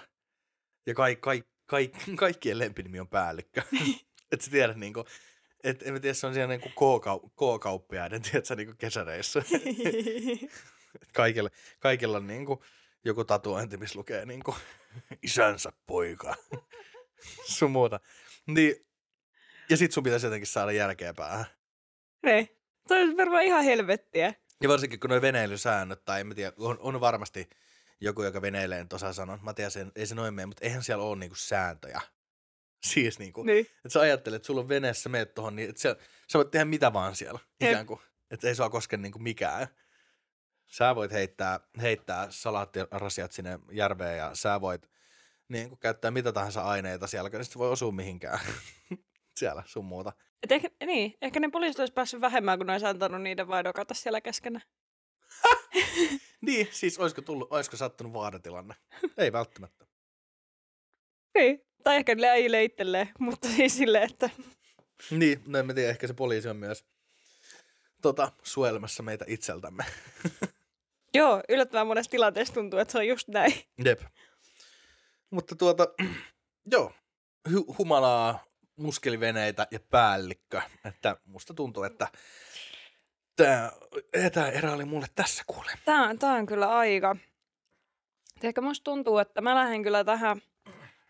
[0.85, 3.61] Ja kai, kai, kai, kaikkien lempinimi on päällikkö.
[4.31, 5.05] että sä tiedät niinku,
[5.63, 9.39] että en mä tiedä, se on siellä niinku K-kau- K-kauppiaiden, tiedätkö, niinku kesäreissu.
[11.01, 12.63] Et kaikilla, kaikilla on niinku
[13.05, 14.55] joku tatuointi, missä lukee niinku
[15.23, 16.35] isänsä poika.
[17.57, 17.99] sun muuta.
[18.47, 18.75] Niin,
[19.69, 21.45] ja sit sun pitäisi jotenkin saada järkeä päähän.
[22.25, 22.49] Niin.
[22.87, 24.33] Se on varmaan ihan helvettiä.
[24.63, 27.49] Ja varsinkin kun nuo veneilysäännöt, tai en mä tiedä, on, on varmasti
[28.01, 29.39] joku, joka veneilee nyt osaa sanoa.
[29.41, 32.01] Mä tiedän, sen, ei se noin mene, mutta eihän siellä ole niinku sääntöjä.
[32.91, 33.65] Siis niinku, Niin.
[33.65, 35.95] että sä ajattelet, että sulla on veneessä, meet tohon, niin että sä,
[36.31, 37.39] sä voit tehdä mitä vaan siellä.
[37.61, 37.99] Ikään kuin,
[38.31, 39.67] että ei sua koske niinku mikään.
[40.71, 44.89] Sä voit heittää, heittää salaattirasiat sinne järveen ja sä voit
[45.47, 48.39] niin kuin käyttää mitä tahansa aineita siellä, kun sitten voi osua mihinkään
[49.39, 50.13] siellä sun muuta.
[50.43, 53.65] Et ehkä, niin, ehkä ne poliisit olisi päässyt vähemmän, kun ne olisi antanut niiden vain
[53.65, 54.65] dokata siellä keskenään.
[56.41, 58.75] Niin, siis olisiko, tullut, olisiko sattunut vaaratilanne?
[59.17, 59.85] Ei välttämättä.
[61.37, 61.65] Niin.
[61.83, 64.29] Tai ehkä niille äijille itselleen, mutta siis silleen, että
[65.11, 66.85] Niin, no en mä tiedä, ehkä se poliisi on myös
[68.01, 69.85] tota, suojelmassa meitä itseltämme.
[71.13, 73.53] Joo, yllättävän monessa tilanteessa tuntuu, että se on just näin.
[73.85, 74.01] Jep.
[75.29, 75.87] Mutta tuota,
[76.71, 76.93] joo,
[77.49, 78.43] hu- humalaa,
[78.75, 80.61] muskeliveneitä ja päällikkö.
[80.85, 82.07] Että musta tuntuu, että
[83.35, 83.71] tämä,
[84.33, 85.71] tämä erä oli mulle tässä kuule.
[85.85, 87.15] Tää, on- tää on kyllä aika.
[88.43, 90.41] Ehkä musta tuntuu, että mä lähden kyllä tähän,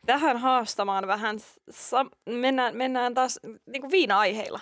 [0.05, 1.37] tähän haastamaan vähän.
[1.69, 4.59] Sa- mennään, mennään taas niin kuin viina-aiheilla.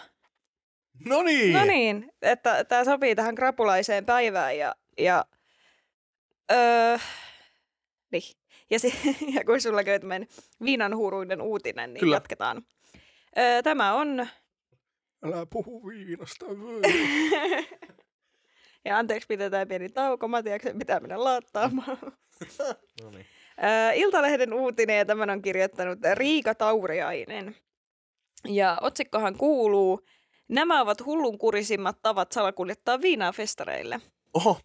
[1.06, 1.54] No niin!
[1.54, 5.26] No niin, että tämä sopii tähän krapulaiseen päivään ja, ja
[6.52, 6.98] öö,
[8.12, 8.24] niin.
[8.70, 8.92] Ja, se,
[9.36, 10.28] ja kun sulla käy tämmöinen
[10.64, 12.16] viinanhuuruinen uutinen, niin Kyllä.
[12.16, 12.66] jatketaan.
[13.38, 14.28] Öö, tämä on,
[15.26, 16.46] Älä puhu viinasta.
[18.86, 21.98] ja anteeksi pidetään pieni tauko, Matiaksen pitää mennä laattaamaan.
[23.04, 23.26] no niin.
[23.64, 27.56] Öö, Iltalehden uutinen ja tämän on kirjoittanut Riika Tauriainen.
[28.48, 30.06] Ja otsikkohan kuuluu,
[30.48, 34.02] nämä ovat hullunkurisimmat tavat salakuljettaa viinaa festareille.
[34.34, 34.60] Oho.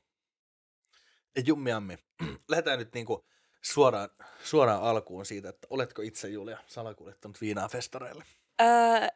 [1.46, 1.98] Jummiammi.
[2.48, 3.26] Lähdetään nyt niinku
[3.62, 4.08] suoraan,
[4.44, 8.24] suoraan alkuun siitä, että oletko itse Julia salakuljettanut viinaa festareille?
[8.62, 8.68] Öö,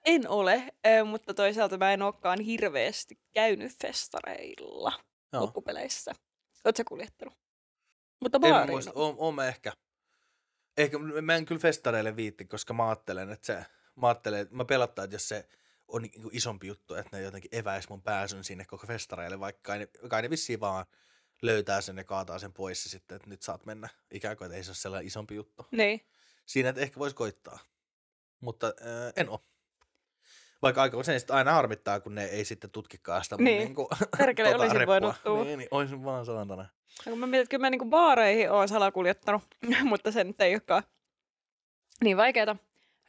[0.05, 4.93] en ole, öö, mutta toisaalta mä en olekaan hirveästi käynyt festareilla
[5.33, 5.43] Joo.
[5.43, 6.13] loppupeleissä.
[6.65, 7.35] Oletko kuljettanut?
[8.21, 9.73] Mutta En muista, oon, oon mä ehkä.
[10.77, 14.65] Ehkä mä en kyllä festareille viitti, koska mä ajattelen, että se, mä ajattelen, että mä
[14.65, 15.49] pelottaa, että jos se
[15.89, 19.79] on niinku isompi juttu, että ne jotenkin eväis mun pääsyn sinne koko festareille, vaikka kai
[19.79, 20.87] ne, kai ne vissiin vaan
[21.43, 23.89] löytää sen ja kaataa sen pois ja sitten, että nyt saat mennä.
[24.11, 25.67] Ikään kuin, että ei se ole sellainen isompi juttu.
[25.71, 26.07] Niin.
[26.47, 27.59] Siinä, että ehkä voisi koittaa.
[28.41, 29.45] Mutta äh, en oo.
[30.63, 33.59] Vaikka aika usein sitten aina harmittaa, kun ne ei sitten tutkikaan sitä Niin.
[33.59, 34.95] niinku, Perkele, olisin reppua.
[34.95, 35.45] voinut tulla.
[35.45, 36.63] Niin, niin, olisin vaan saatana.
[37.07, 39.43] Ja kun mä mietin, että kyllä mä niinku baareihin oon salakuljettanut,
[39.85, 40.83] mutta se nyt ei olekaan
[42.05, 42.57] niin vaikeeta.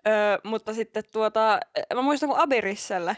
[0.08, 0.14] Öö,
[0.44, 1.60] mutta sitten tuota,
[1.94, 3.18] mä muistan kun Aberisselle,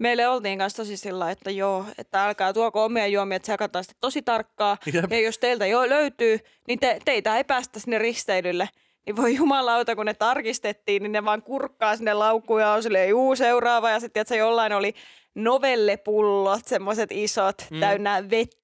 [0.00, 4.00] meille oltiin kanssa tosi sillä, että joo, että älkää tuoko omia juomia, että sekataan sitten
[4.00, 4.76] tosi tarkkaa.
[4.92, 5.12] Jep.
[5.12, 8.68] Ja jos teiltä jo löytyy, niin te, teitä ei päästä sinne risteilylle.
[9.06, 13.08] Niin voi jumalauta, kun ne tarkistettiin, niin ne vaan kurkkaa sinne laukkuun ja on silleen,
[13.08, 13.90] juu, seuraava.
[13.90, 14.94] Ja sitten, että se jollain oli
[15.34, 17.80] novellepullot, semmoiset isot, mm.
[17.80, 18.59] täynnä vettä.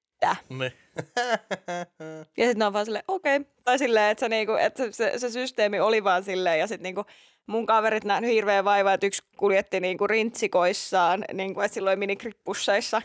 [0.48, 0.72] Ne.
[2.36, 3.36] Ja sitten ne on vaan silleen, okei.
[3.36, 3.50] Okay.
[3.64, 6.58] Tai silleen, että, se, niinku, että se, se, se, systeemi oli vaan silleen.
[6.58, 7.04] Ja sitten niinku,
[7.46, 13.02] mun kaverit nähnyt hirveän vaivaa, että yksi kuljetti niinku rintsikoissaan, niinku, että silloin minikrippusseissa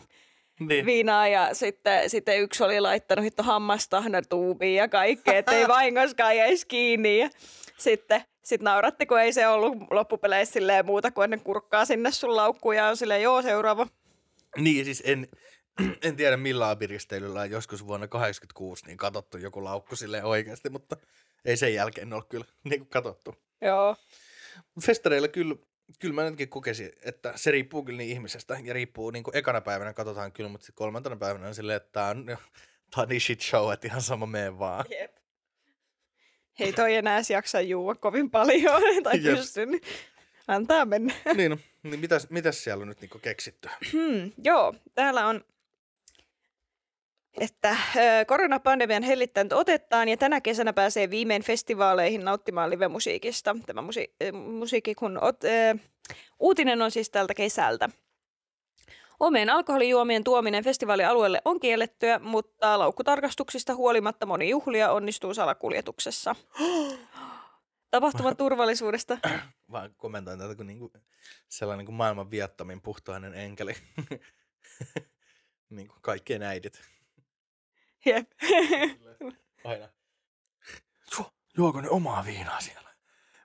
[0.60, 0.86] niin.
[0.86, 1.28] viinaa.
[1.28, 7.18] Ja sitten, sitten yksi oli laittanut hitto hammastahna tuubiin ja kaikkea, ettei vahingoskaan jäisi kiinni.
[7.18, 7.30] Ja
[7.78, 12.36] sitten sit nauratti, kun ei se ollut loppupeleissä silleen muuta kuin ne kurkkaa sinne sun
[12.36, 13.86] laukkuun ja on silleen, joo, seuraava.
[14.56, 15.28] Niin, siis en,
[16.02, 20.96] en tiedä millä abiristeilyllä on joskus vuonna 86 niin katsottu joku laukku silleen oikeasti, mutta
[21.44, 23.34] ei sen jälkeen ole kyllä niin kuin katsottu.
[23.60, 23.96] Joo.
[24.80, 25.54] Festareilla kyllä,
[25.98, 29.60] kyllä mä nytkin kokesin, että se riippuu kyllä niin ihmisestä ja riippuu niin kuin ekana
[29.60, 32.26] päivänä katsotaan kyllä, mutta sitten kolmantena päivänä on silleen, että tää on,
[32.94, 34.84] tää on niin shit show, että ihan sama mene vaan.
[34.90, 35.16] Jep.
[36.58, 39.66] Hei, toi enää jaksa juua kovin paljon, tai pysty.
[39.66, 39.82] niin
[40.48, 41.14] Antaa mennä.
[41.34, 43.68] niin, no, niin mitäs, mitäs siellä on nyt niinku keksitty?
[43.92, 45.44] Hmm, joo, täällä on,
[47.40, 47.76] että
[48.26, 53.56] koronapandemian hellittänyt otettaan ja tänä kesänä pääsee viimein festivaaleihin nauttimaan live-musiikista.
[53.66, 54.14] Tämä musi-
[54.58, 55.78] musiikki, kun ot, ö,
[56.40, 57.88] uutinen on siis tältä kesältä.
[59.20, 66.36] Omien alkoholijuomien tuominen festivaalialueelle on kiellettyä, mutta laukkutarkastuksista huolimatta moni juhlia onnistuu salakuljetuksessa.
[67.90, 69.18] Tapahtuman turvallisuudesta.
[69.72, 70.92] Vaan kommentoin tätä kuin niinku
[71.48, 73.74] sellainen kuin maailman viattomin puhtoinen enkeli.
[75.70, 76.80] niin kuin kaikkien äidit.
[78.06, 78.30] Jep.
[79.64, 79.88] Aina.
[81.18, 82.90] Juo, juoko ne omaa viinaa siellä?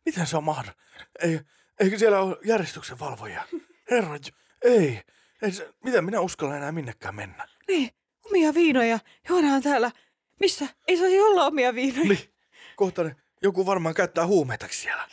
[0.06, 0.84] Miten se on mahdollista?
[1.24, 1.40] Ei,
[1.80, 3.44] eikö siellä ole järjestyksen valvojia?
[3.92, 4.18] Herra,
[4.64, 5.02] ei.
[5.42, 7.48] ei se, miten minä uskallan enää minnekään mennä?
[7.68, 7.90] niin,
[8.26, 9.00] omia viinoja.
[9.30, 9.92] Juodaan täällä.
[10.40, 10.68] Missä?
[10.88, 12.08] Ei saisi olla omia viinoja.
[12.10, 12.34] Niin,
[12.76, 15.08] kohta ne, joku varmaan käyttää huumeitakin siellä.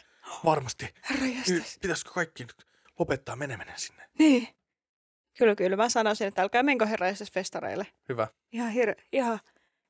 [0.44, 0.94] Varmasti.
[1.10, 1.78] Herra Niin, jästäs.
[1.82, 2.66] Pitäisikö kaikki nyt
[2.98, 4.08] lopettaa meneminen sinne?
[4.18, 4.48] Niin.
[5.38, 5.76] Kyllä, kyllä.
[5.76, 7.86] Mä sanoisin, että älkää menkö herraisessa festareille.
[8.08, 8.28] Hyvä.
[8.52, 9.38] Ihan, hir- ihan,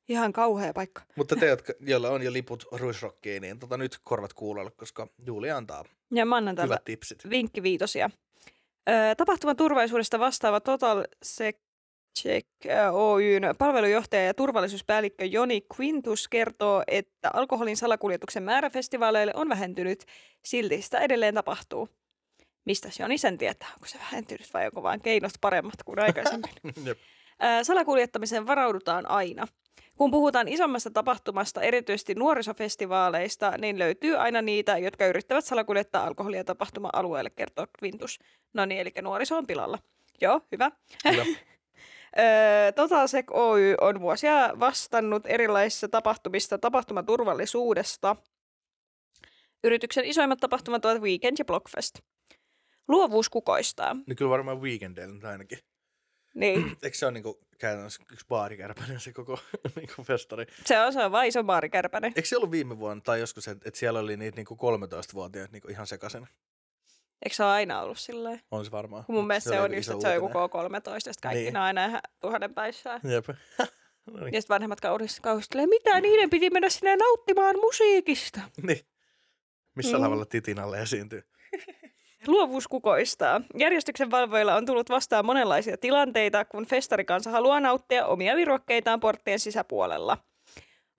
[0.09, 1.01] ihan kauhea paikka.
[1.15, 5.51] Mutta te, jotka, joilla on jo liput Ruisrockiin, niin tota, nyt korvat kuulolle, koska Juuli
[5.51, 7.29] antaa Ja mä annan hyvät tipsit.
[7.29, 8.09] vinkkiviitosia.
[8.89, 11.57] Öö, tapahtuman turvallisuudesta vastaava Total Sec
[12.19, 12.47] Check
[12.93, 20.05] Oyn palvelujohtaja ja turvallisuuspäällikkö Joni Quintus kertoo, että alkoholin salakuljetuksen määrä festivaaleille on vähentynyt,
[20.45, 21.89] silti sitä edelleen tapahtuu.
[22.65, 23.69] Mistä Joni sen tietää?
[23.73, 26.49] Onko se vähentynyt vai onko vain keinot paremmat kuin aikaisemmin?
[27.39, 29.47] Ää, Salakuljettamiseen varaudutaan aina.
[29.97, 37.29] Kun puhutaan isommasta tapahtumasta, erityisesti nuorisofestivaaleista, niin löytyy aina niitä, jotka yrittävät salakuljettaa alkoholia tapahtuma-alueelle,
[37.29, 38.19] kertoo Quintus.
[38.53, 39.79] No niin, eli nuoriso on pilalla.
[40.21, 40.71] Joo, hyvä.
[41.03, 41.25] Kyllä.
[42.19, 48.15] Öö, Totalsec Oy on vuosia vastannut erilaisissa tapahtumista tapahtumaturvallisuudesta.
[49.63, 51.99] Yrityksen isoimmat tapahtumat ovat Weekend ja Blockfest.
[52.87, 53.93] Luovuus kukoistaa.
[54.07, 55.59] Niin kyllä varmaan weekendillä nyt ainakin.
[56.35, 59.39] Niin, Eikö se ole niinku käytännössä yksi baarikärpäinen se koko
[59.75, 60.45] niinku festari?
[60.65, 62.13] se on, se on vaan iso baarikärpänen.
[62.15, 65.67] Eikö se ollut viime vuonna tai joskus, että et siellä oli niitä niinku 13-vuotiaita niinku
[65.67, 66.27] ihan sekaisin?
[67.25, 68.41] Eikö se ole aina ollut silleen?
[68.51, 69.05] On se varmaan.
[69.07, 70.81] Mun mielestä se, oli on just, että se on joku uutinen.
[70.81, 71.57] K13, ja sitten kaikki Niin.
[71.57, 73.01] aina ihan tuhannen päissään.
[73.03, 73.27] Jep.
[74.07, 74.33] no niin.
[74.33, 74.79] Ja sitten vanhemmat
[75.21, 78.39] kauhistelee, mitä niiden piti mennä sinne nauttimaan musiikista.
[78.63, 78.79] niin.
[79.75, 80.03] Missä Mm.
[80.03, 81.23] lavalla titin alle esiintyy?
[82.27, 83.41] Luovuus kukoistaa.
[83.57, 90.17] Järjestyksen valvoilla on tullut vastaan monenlaisia tilanteita, kun festarikansa haluaa nauttia omia virokkeitaan porttien sisäpuolella.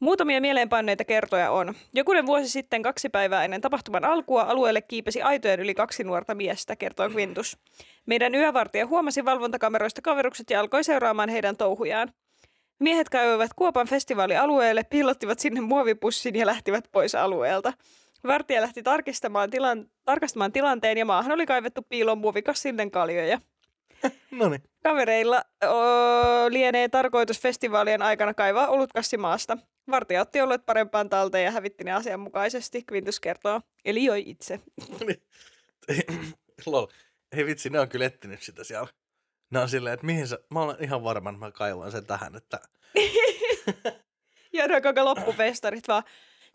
[0.01, 1.75] Muutamia mieleenpanneita kertoja on.
[1.95, 6.77] Jokunen vuosi sitten kaksi päivää ennen tapahtuman alkua alueelle kiipesi aitojen yli kaksi nuorta miestä,
[6.77, 7.59] kertoo Quintus.
[8.07, 12.13] Meidän yövartija huomasi valvontakameroista kaverukset ja alkoi seuraamaan heidän touhujaan.
[12.79, 17.73] Miehet käivät Kuopan festivaalialueelle, piilottivat sinne muovipussin ja lähtivät pois alueelta.
[18.27, 23.41] Vartija lähti tarkistamaan tilan, tarkastamaan tilanteen ja maahan oli kaivettu piilon muovikassinen kaljoja.
[24.31, 24.63] No niin.
[24.83, 25.77] Kavereilla o,
[26.51, 29.59] lienee tarkoitus festivaalien aikana kaivaa olutkassi maasta.
[29.91, 33.61] Vartija otti olleet parempaan talteen ja hävitti ne asianmukaisesti, Quintus kertoo.
[33.85, 34.61] Eli joi itse.
[36.67, 36.87] Lol.
[37.37, 38.89] Hei vitsi, ne on kyllä etsinyt sitä siellä.
[39.51, 42.37] Ne on silleen, että mihin sä, mä olen ihan varma, että mä kaivan sen tähän,
[42.37, 42.61] että
[44.53, 46.03] Ja ne koko loppufestarit vaan,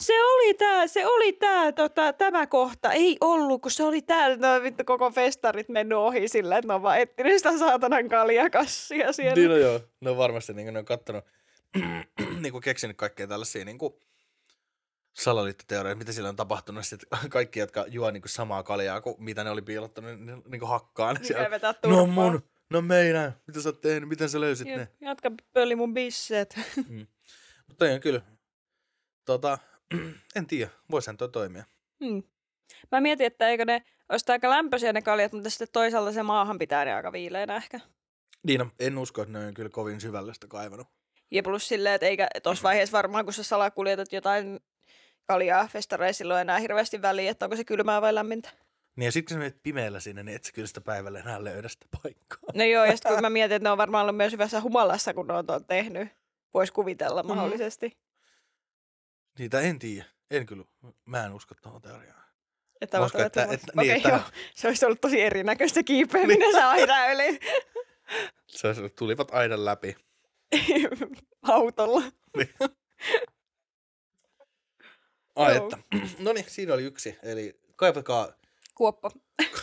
[0.02, 2.92] se oli tää, se oli tää, tota, tämä kohta.
[2.92, 4.38] Ei ollut, kun se oli täällä.
[4.58, 9.14] No vittu koko festarit mennyt ohi sillä, että ne on vaan etsinyt sitä saatanan kaljakassia
[9.14, 9.36] siellä.
[9.36, 11.26] Niin no joo, ne on varmasti niin ne on kattonut,
[12.42, 13.94] niin kuin keksinyt kaikkea tällaisia niin kuin
[15.14, 16.86] salaliittoteorioita, mitä siellä on tapahtunut.
[16.86, 20.60] Sitten kaikki, jotka juo niin kuin samaa kaljaa kuin mitä ne oli piilottanut, niin, niin
[20.60, 21.16] kuin hakkaan.
[21.16, 21.60] Niin siellä.
[21.86, 24.88] No mun, no meidän, mitä sä oot tehnyt, miten sä löysit Ja- ne?
[25.02, 26.60] Jatka pölli mun bisset.
[27.68, 28.22] Mutta toi on kyllä,
[29.26, 29.58] tota,
[30.36, 31.64] en tiedä, voisihan toi toimia.
[32.06, 32.24] Hmm.
[32.92, 36.58] Mä mietin, että eikö ne olisi aika lämpöisiä ne kaljat, mutta sitten toisaalta se maahan
[36.58, 37.80] pitää ne aika viileänä ehkä.
[38.44, 40.88] Niin, no, en usko, että ne on kyllä kovin syvällistä kaivannut.
[41.32, 44.60] Ja plus silleen, että eikä tuossa vaiheessa varmaan, kun sä salakuljetat jotain
[45.28, 48.50] kaljaa festareisilla on enää hirveästi väliä, että onko se kylmää vai lämmintä.
[48.96, 51.44] Niin ja sitten kun sä menet pimeällä sinne, niin et sä kyllä sitä päivällä enää
[51.44, 52.40] löydä sitä paikkaa.
[52.56, 55.14] No joo, ja sitten kun mä mietin, että ne on varmaan ollut myös hyvässä humalassa,
[55.14, 56.10] kun ne on tuon tehnyt.
[56.54, 57.28] Voisi kuvitella Mhm.
[57.28, 57.98] mahdollisesti.
[59.40, 60.06] Niitä en tiedä.
[60.32, 60.64] En kyllä,
[61.06, 62.22] mä en usko tuohon teoriaan.
[62.82, 63.68] Että uskon, olleet että- humalassa.
[63.72, 64.20] että- niin, Okei, että- joo.
[64.56, 67.40] Se olisi ollut tosi erinäköistä kiipeäminen se aina yli
[68.48, 69.96] Se olisi, ollut, tulivat aidan läpi.
[71.42, 72.02] autolla.
[75.36, 75.64] Ai Joo.
[75.66, 75.78] että.
[76.24, 77.18] No niin, siinä oli yksi.
[77.24, 78.34] Eli kaivakaa,
[78.76, 79.12] Kuoppa.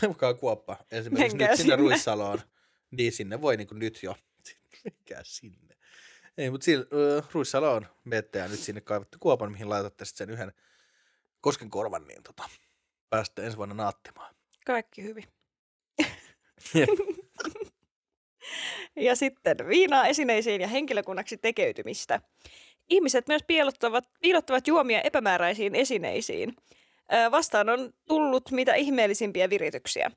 [0.00, 1.76] kaivakaa kuoppa esimerkiksi Menkää nyt sinne, sinne.
[1.76, 2.40] Ruissaloon.
[2.90, 4.16] Niin sinne voi niin nyt jo.
[4.84, 5.67] Mikä sinne?
[6.38, 10.34] Ei, mutta siinä uh, Ruissaloon menette ja nyt sinne kaivatte kuopan, mihin laitatte sitten sen
[10.34, 10.52] yhden
[11.40, 12.48] koskenkorvan, niin tota,
[13.10, 14.34] pääsette ensi vuonna naattimaan.
[14.66, 15.24] Kaikki hyvin.
[18.96, 22.20] Ja sitten viinaa esineisiin ja henkilökunnaksi tekeytymistä.
[22.88, 26.56] Ihmiset myös piilottavat, piilottavat juomia epämääräisiin esineisiin.
[27.30, 30.10] Vastaan on tullut mitä ihmeellisimpiä virityksiä.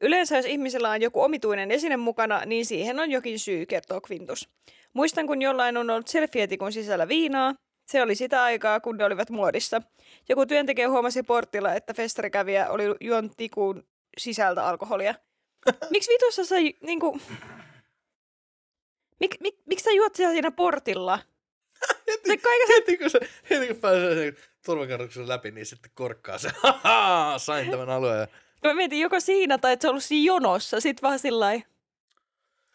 [0.00, 4.48] Yleensä jos ihmisellä on joku omituinen esine mukana, niin siihen on jokin syy, kertoo Quintus.
[4.92, 7.54] Muistan, kun jollain on ollut selfietikun sisällä viinaa.
[7.86, 9.82] Se oli sitä aikaa, kun ne olivat muodissa.
[10.28, 13.86] Joku työntekijä huomasi portilla, että festarikävijä oli juon tikun
[14.18, 15.14] sisältä alkoholia.
[15.90, 17.20] Miksi vitussa sä niinku...
[19.20, 21.18] Mik, mik, miksi sä juot siellä siinä portilla?
[22.08, 23.20] Heti, kaikessa- heti, kun se,
[23.50, 26.50] heti kun pääsee sen turvakerroksen läpi, niin sitten korkkaa se.
[27.46, 28.28] Sain tämän alueen.
[28.64, 30.80] Mä mietin joko siinä tai että se on ollut siinä jonossa.
[30.80, 31.60] Sit vaan sillä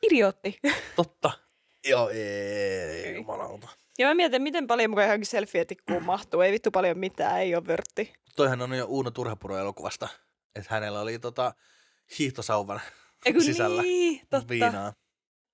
[0.01, 0.59] Idiootti.
[0.95, 1.31] Totta.
[1.89, 3.67] Joo, ei, jumalauta.
[3.99, 6.41] Ja mä mietin, miten paljon mukaan johonkin selfie-tikkuun mahtuu.
[6.41, 8.13] Ei vittu paljon mitään, ei ole vörtti.
[8.35, 10.07] Toihan on jo Uuno Turhapuro elokuvasta,
[10.55, 11.53] että hänellä oli tota
[12.19, 12.81] hiihtosauvan
[13.25, 14.49] Eiku sisällä niin, totta.
[14.49, 14.93] viinaa.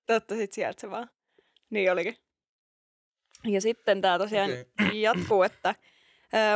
[0.06, 1.10] Totta, sit sieltä se vaan.
[1.70, 2.16] Niin olikin.
[3.44, 4.92] Ja sitten tämä tosiaan okay.
[4.92, 5.74] jatkuu, että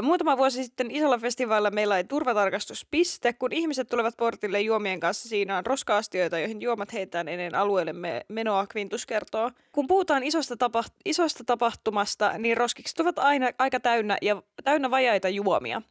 [0.02, 3.32] muutama vuosi sitten isolla festivaalilla meillä oli turvatarkastuspiste.
[3.32, 8.26] Kun ihmiset tulevat portille juomien kanssa, siinä on roska-astioita, joihin juomat heitetään ennen alueelle me-
[8.28, 9.50] menoa, Quintus kertoo.
[9.72, 15.28] Kun puhutaan isosta, tapaht- isosta tapahtumasta, niin roskikset ovat aina aika täynnä ja täynnä vajaita
[15.28, 15.82] juomia.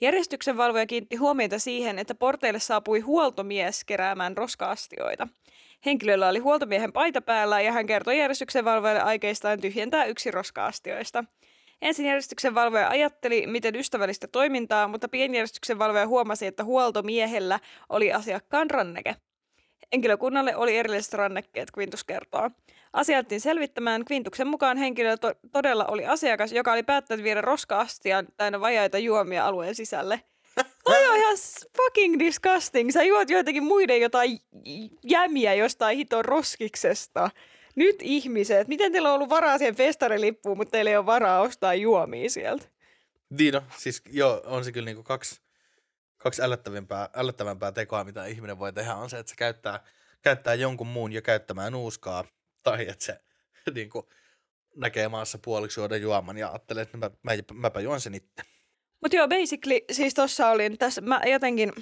[0.00, 5.28] Järjestyksen valvoja kiinnitti huomiota siihen, että porteille saapui huoltomies keräämään roska-astioita.
[5.86, 11.24] Henkilöllä oli huoltomiehen paita päällä ja hän kertoi järjestyksen valvojalle aikeistaan tyhjentää yksi roska-astioista.
[11.82, 18.70] Ensin järjestyksen valvoja ajatteli, miten ystävällistä toimintaa, mutta pienjärjestyksen valvoja huomasi, että huoltomiehellä oli asiakkaan
[18.70, 19.16] ranneke.
[19.92, 22.50] Henkilökunnalle oli erilliset rannekkeet, Quintus kertoo.
[22.92, 24.04] Asiattiin selvittämään.
[24.10, 29.46] Quintuksen mukaan henkilö to- todella oli asiakas, joka oli päättänyt viedä roska-astian täynnä vajaita juomia
[29.46, 30.20] alueen sisälle.
[30.84, 31.36] Toi on ihan
[31.76, 32.90] fucking disgusting.
[32.90, 34.38] Sä juot joitakin muiden jotain
[35.04, 37.30] jämiä jostain hiton roskiksesta.
[37.78, 41.74] Nyt ihmiset, miten teillä on ollut varaa siihen festarilippuun, mutta teillä ei ole varaa ostaa
[41.74, 42.66] juomia sieltä?
[43.30, 45.40] Niin no, siis joo, on se kyllä niinku kaksi,
[46.16, 49.84] kaksi ällöttävämpää, ällöttävämpää tekoa, mitä ihminen voi tehdä, on se, että se käyttää,
[50.22, 52.24] käyttää jonkun muun jo käyttämään nuuskaa,
[52.62, 53.20] tai että se
[53.74, 54.08] niinku,
[54.76, 58.42] näkee maassa puoliksi juoda juoman ja ajattelee, että mä, mä, mäpä juon sen itse.
[59.00, 61.72] Mutta joo, basically, siis tossa olin, tässä mä jotenkin,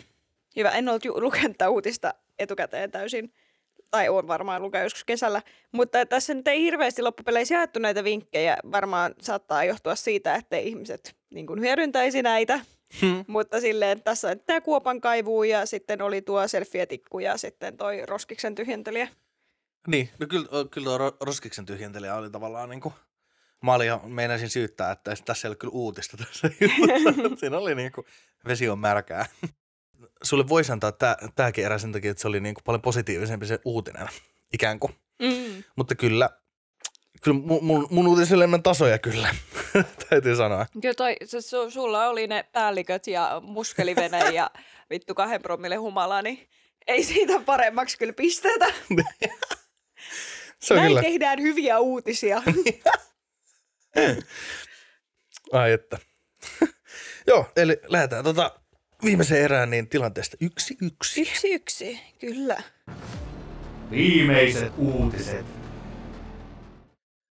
[0.57, 3.32] hyvä, en ollut ju- lukenut uutista etukäteen täysin,
[3.97, 5.42] tai on varmaan lukea joskus kesällä,
[5.72, 11.16] mutta tässä nyt ei hirveästi loppupeleissä jaettu näitä vinkkejä, varmaan saattaa johtua siitä, että ihmiset
[11.30, 12.61] niin kuin hyödyntäisi näitä,
[13.01, 13.24] Hmm.
[13.26, 18.07] mutta silleen tässä on tämä kuopan kaivuu ja sitten oli tuo selfietikku ja sitten toi
[18.07, 19.09] roskiksen tyhjentelijä.
[19.86, 22.92] Niin, no kyllä, kyllä tuo ro- roskiksen tyhjentelijä oli tavallaan niinku,
[23.62, 27.36] mä olin jo, meinasin syyttää, että tässä ei ole kyllä uutista tässä jutussa.
[27.40, 28.05] Siinä oli niinku,
[28.49, 29.26] vesi on märkää.
[30.22, 33.59] Sulle voisi antaa tää, tääkin erä sen takia, että se oli niinku paljon positiivisempi se
[33.64, 34.09] uutinen,
[34.53, 34.92] ikään kuin.
[35.22, 35.64] Mm.
[35.76, 36.30] Mutta kyllä,
[37.22, 39.34] kyllä mun, mun, mun uutisille enemmän tasoja kyllä,
[40.09, 40.66] täytyy sanoa.
[40.82, 44.51] Kyllä toi, se, su, sulla oli ne päälliköt ja muskelivene ja
[44.90, 46.49] vittu kahden promille humala, niin
[46.86, 48.66] ei siitä paremmaksi kyllä pistetä.
[50.59, 52.42] Se on Näin kyllä, tehdään hyviä uutisia.
[55.53, 55.99] ai että.
[57.26, 58.61] Joo, eli lähdetään tota
[59.07, 61.21] viimeiseen erään niin tilanteesta yksi yksi.
[61.21, 62.63] yksi yksi, kyllä.
[63.91, 65.47] Viimeiset uutiset.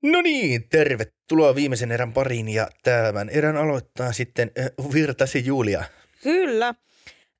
[0.03, 5.83] No niin, tervetuloa viimeisen erän pariin ja tämän erän aloittaa sitten äh, Virtasi Julia.
[6.23, 6.73] Kyllä.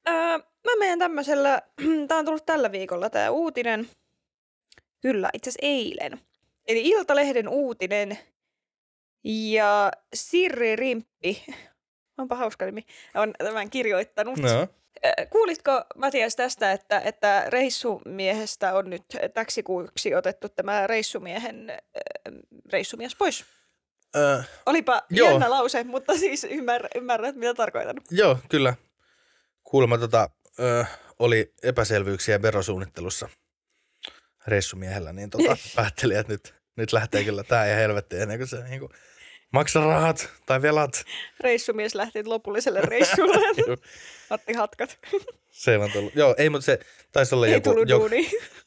[0.07, 1.61] Öö, mä menen tämmöisellä,
[2.07, 3.87] tää on tullut tällä viikolla tää uutinen.
[5.01, 6.19] Kyllä, itse asiassa eilen.
[6.67, 8.17] Eli Iltalehden uutinen.
[9.23, 11.43] Ja Sirri Rimppi,
[12.17, 12.85] onpa hauska nimi,
[13.15, 14.37] on tämän kirjoittanut.
[14.37, 14.67] No.
[15.05, 19.03] Ö, Kuulitko Matias tästä, että, että reissumiehestä on nyt
[19.33, 22.31] täksi kuuksi otettu tämä reissumiehen ö,
[22.71, 23.45] reissumies pois?
[24.15, 25.29] Äh, Olipa Joo.
[25.29, 27.95] jännä lause, mutta siis ymmär, ymmärrät, mitä tarkoitan.
[28.11, 28.75] joo, kyllä.
[29.63, 30.29] Kuulemma tota,
[30.79, 33.29] äh, oli epäselvyyksiä verosuunnittelussa
[34.47, 38.63] reissumiehellä, niin tota, päätteli, että nyt, nyt lähtee kyllä tää ja helvetti ennen kuin se
[38.63, 38.89] niinku,
[39.55, 41.03] maksa rahat tai velat.
[41.39, 43.37] Reissumies lähti lopulliselle reissulle.
[44.29, 44.97] Otti hatkat.
[45.51, 46.15] Se vaan tullut.
[46.15, 46.79] Joo, ei, mutta se
[47.11, 48.09] taisi olla, Ei joku, joku,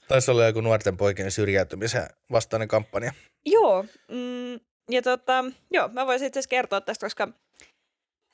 [0.09, 3.12] taisi olla joku nuorten poikien syrjäytymisen vastainen kampanja.
[3.47, 4.61] Joo, mm,
[4.91, 7.28] ja tota, joo, mä voisin itse asiassa kertoa tästä, koska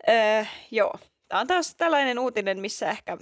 [0.08, 0.94] öö, joo,
[1.28, 3.16] tää on taas tällainen uutinen, missä ehkä,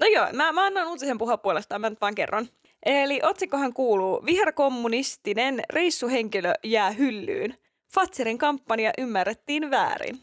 [0.00, 2.46] no joo, mä, mä annan uutisen puhua puolestaan, mä nyt vaan kerron.
[2.86, 7.58] Eli otsikkohan kuuluu, viherkommunistinen reissuhenkilö jää hyllyyn.
[7.94, 10.20] Fatserin kampanja ymmärrettiin väärin.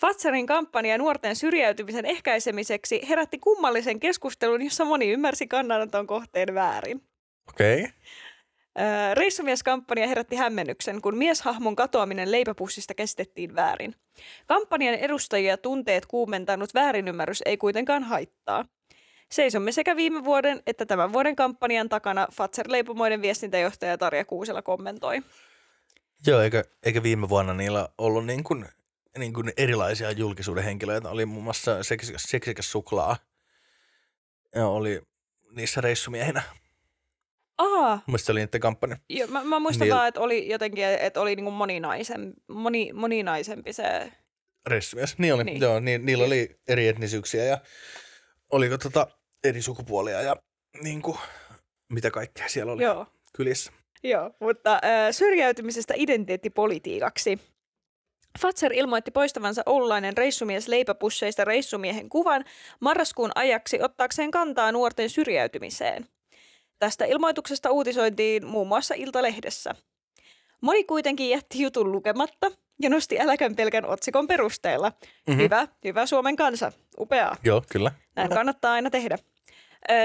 [0.00, 7.02] Fatsarin kampanja nuorten syrjäytymisen ehkäisemiseksi herätti kummallisen keskustelun, jossa moni ymmärsi kannanoton kohteen väärin.
[7.48, 7.80] Okei.
[7.80, 7.92] Okay.
[9.14, 13.94] Reissumieskampanja herätti hämmennyksen, kun mieshahmon katoaminen leipäpussista kestettiin väärin.
[14.46, 18.64] Kampanjan edustajia tunteet kuumentanut väärinymmärrys ei kuitenkaan haittaa.
[19.30, 25.22] Seisomme sekä viime vuoden että tämän vuoden kampanjan takana Fatser-leipomoiden viestintäjohtaja Tarja Kuusela kommentoi.
[26.26, 28.66] Joo, eikä, eikä viime vuonna niillä ollut niin kuin,
[29.18, 31.10] niin kuin erilaisia julkisuuden henkilöitä.
[31.10, 33.16] Oli muun muassa seksikäs, seksikäs suklaa.
[34.54, 35.02] Ja oli
[35.50, 36.42] niissä reissumiehinä.
[37.58, 38.00] Aha.
[38.06, 38.96] Mielestäni se oli niiden kampanja.
[39.08, 43.72] Joo, mä, mä muistan niin, vaan, että oli jotenkin, että oli niin moninaisen, moni, moninaisempi
[43.72, 44.12] se...
[44.66, 45.44] Reissumies, niin oli.
[45.44, 45.60] Niin.
[45.60, 47.58] Joo, ni, niillä oli eri etnisyyksiä ja
[48.50, 49.06] oliko tota
[49.44, 50.36] eri sukupuolia ja
[50.82, 51.18] niin kuin,
[51.88, 53.06] mitä kaikkea siellä oli Joo.
[53.32, 53.72] kylissä.
[54.02, 54.80] Joo, mutta äh,
[55.10, 57.38] syrjäytymisestä identiteettipolitiikaksi.
[58.40, 62.44] Fatser ilmoitti poistavansa oululainen reissumies leipäpusseista reissumiehen kuvan
[62.80, 66.06] marraskuun ajaksi ottaakseen kantaa nuorten syrjäytymiseen.
[66.78, 69.74] Tästä ilmoituksesta uutisointiin muun muassa Iltalehdessä.
[70.60, 72.50] Moni kuitenkin jätti jutun lukematta
[72.82, 74.92] ja nosti äläkän pelkän otsikon perusteella.
[75.26, 75.42] Mm-hmm.
[75.42, 76.72] Hyvä, hyvä Suomen kansa.
[76.98, 77.36] Upeaa.
[77.44, 77.92] Joo, kyllä.
[78.16, 79.18] Näin kannattaa aina tehdä.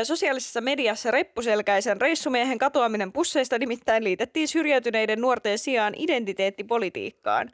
[0.03, 7.51] Sosiaalisessa mediassa reppuselkäisen reissumiehen katoaminen pusseista nimittäin liitettiin syrjäytyneiden nuorten sijaan identiteettipolitiikkaan.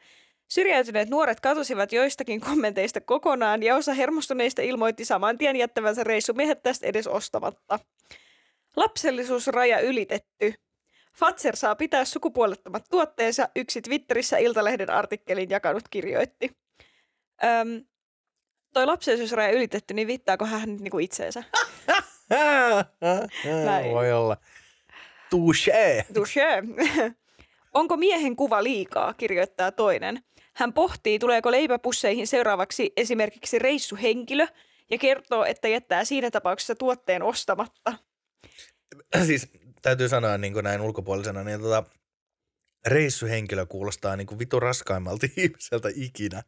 [0.48, 6.88] Syrjäytyneet nuoret katosivat joistakin kommenteista kokonaan ja osa hermostuneista ilmoitti saman tien jättävänsä reissumiehet tästä
[6.88, 7.80] edes ostamatta.
[8.76, 10.54] Lapsellisuusraja ylitetty.
[11.16, 16.52] Fatser saa pitää sukupuolettomat tuotteensa, yksi Twitterissä Iltalehden artikkelin jakanut kirjoitti.
[17.44, 17.86] Öm,
[18.74, 21.44] toi lapsellisuusraja ylitetty, niin viittaako hän nyt niinku itseensä?
[23.94, 24.38] Voi olla.
[25.30, 26.06] Touché.
[26.14, 26.64] Touché.
[27.74, 30.24] Onko miehen kuva liikaa, kirjoittaa toinen.
[30.54, 34.48] Hän pohtii, tuleeko leipäpusseihin seuraavaksi esimerkiksi reissuhenkilö
[34.90, 37.94] ja kertoo, että jättää siinä tapauksessa tuotteen ostamatta.
[39.26, 39.48] Siis
[39.82, 41.84] täytyy sanoa niin kuin näin ulkopuolisena, niin tota,
[42.88, 46.44] reissuhenkilö kuulostaa niin kuin vitu raskaimmalta ihmiseltä ikinä.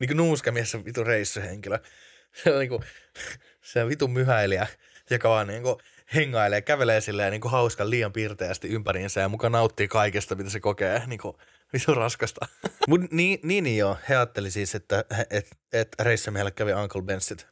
[0.00, 1.78] Niin kuin nuuskamies on vitu reissuhenkilö.
[2.42, 2.82] Se on niin kuin,
[3.72, 4.66] se on vitu myhäilijä,
[5.10, 5.76] joka vaan niin kuin
[6.14, 10.60] hengailee, kävelee silleen niin kuin hauskan liian piirteästi ympäriinsä ja mukaan nauttii kaikesta, mitä se
[10.60, 11.02] kokee.
[11.06, 11.36] Niin kuin,
[11.72, 12.46] vitu raskasta.
[12.88, 17.46] Mut niin, niin, niin joo, he ajatteli siis, että et, et reissumiehelle kävi Uncle Bensit.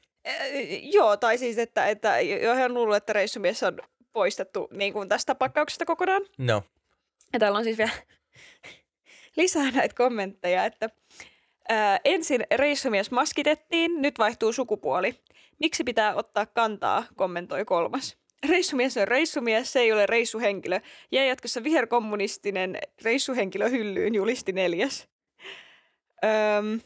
[0.82, 3.78] joo, tai siis, että, että jo he on luullut, että reissumies on
[4.12, 6.22] poistettu niin kuin tästä pakkauksesta kokonaan.
[6.38, 6.62] No.
[7.32, 7.92] Ja täällä on siis vielä
[9.36, 10.88] lisää näitä kommentteja, että
[11.69, 15.15] ää, ensin reissumies maskitettiin, nyt vaihtuu sukupuoli.
[15.59, 18.17] Miksi pitää ottaa kantaa, kommentoi kolmas.
[18.49, 20.81] Reissumies on reissumies, se ei ole reissuhenkilö.
[21.12, 25.09] Ja jatkossa viherkommunistinen reissuhenkilö hyllyyn, julisti neljäs.
[26.25, 26.81] Öm,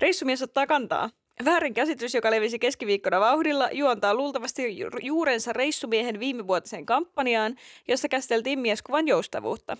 [0.00, 1.10] reissumies ottaa kantaa.
[1.44, 7.56] Väärinkäsitys, joka levisi keskiviikkona vauhdilla, juontaa luultavasti juurensa reissumiehen viimevuotiseen kampanjaan,
[7.88, 9.76] jossa käsiteltiin mieskuvan joustavuutta.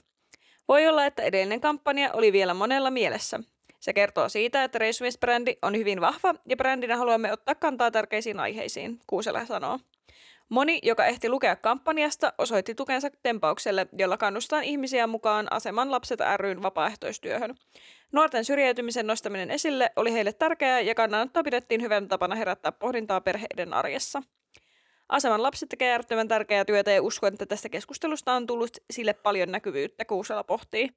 [0.69, 3.41] Voi olla, että edellinen kampanja oli vielä monella mielessä.
[3.81, 9.01] Se kertoo siitä, että reissumiesbrändi on hyvin vahva ja brändinä haluamme ottaa kantaa tärkeisiin aiheisiin,
[9.07, 9.79] Kuusela sanoo.
[10.49, 16.63] Moni, joka ehti lukea kampanjasta, osoitti tukensa tempaukselle, jolla kannustaa ihmisiä mukaan Aseman lapset ryn
[16.63, 17.55] vapaaehtoistyöhön.
[18.13, 23.75] Nuorten syrjäytymisen nostaminen esille oli heille tärkeää ja kannanottoa pidettiin hyvän tapana herättää pohdintaa perheiden
[23.75, 24.23] arjessa.
[25.09, 29.53] Aseman lapset tekee äärettömän tärkeää työtä ja uskon, että tästä keskustelusta on tullut sille paljon
[29.53, 30.89] näkyvyyttä, Kuusela pohtii.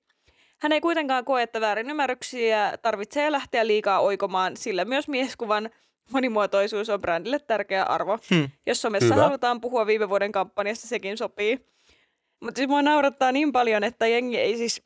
[0.62, 5.70] Hän ei kuitenkaan koe, että väärinymmärryksiä tarvitsee lähteä liikaa oikomaan, sillä myös mieskuvan
[6.12, 8.20] monimuotoisuus on brändille tärkeä arvo.
[8.30, 8.49] Hmm.
[8.66, 9.24] Jos somessa Hyvä.
[9.24, 11.66] halutaan puhua viime vuoden kampanjasta, sekin sopii.
[12.39, 14.82] Mutta siis mua naurattaa niin paljon, että jengi ei siis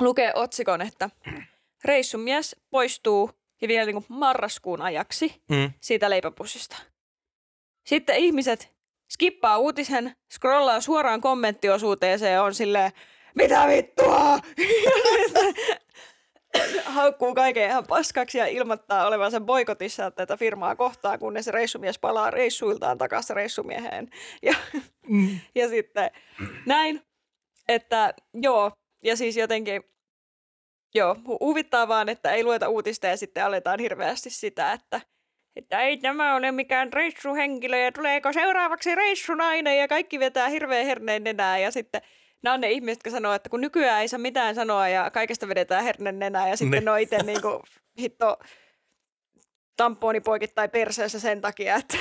[0.00, 1.10] lukee otsikon, että
[1.84, 3.30] reissumies poistuu
[3.62, 5.72] ja vielä niin kuin marraskuun ajaksi hmm.
[5.80, 6.76] siitä leipäpussista.
[7.84, 8.72] Sitten ihmiset
[9.10, 12.92] skippaa uutisen, scrollaa suoraan kommenttiosuuteeseen ja on silleen,
[13.34, 14.38] mitä vittua?
[16.84, 22.98] haukkuu kaiken ihan paskaksi ja ilmoittaa olevansa boikotissa tätä firmaa kohtaan, kunnes reissumies palaa reissuiltaan
[22.98, 24.10] takaisin reissumieheen.
[24.42, 24.54] Ja,
[25.08, 25.40] mm.
[25.54, 26.10] ja sitten
[26.66, 27.02] näin,
[27.68, 28.72] että joo,
[29.04, 29.82] ja siis jotenkin,
[30.94, 35.00] joo, huvittaa vaan, että ei lueta uutista ja sitten aletaan hirveästi sitä, että
[35.56, 41.24] että ei tämä ole mikään reissuhenkilö ja tuleeko seuraavaksi reissunainen ja kaikki vetää hirveän herneen
[41.24, 42.00] nenää ja sitten–
[42.42, 45.48] nämä on ne ihmiset, jotka sanoo, että kun nykyään ei saa mitään sanoa ja kaikesta
[45.48, 47.62] vedetään hernen nenää ja sitten ne, ne on itse niin kuin,
[47.98, 48.38] hitto
[49.76, 51.96] tamponi poikittain perseessä sen takia, että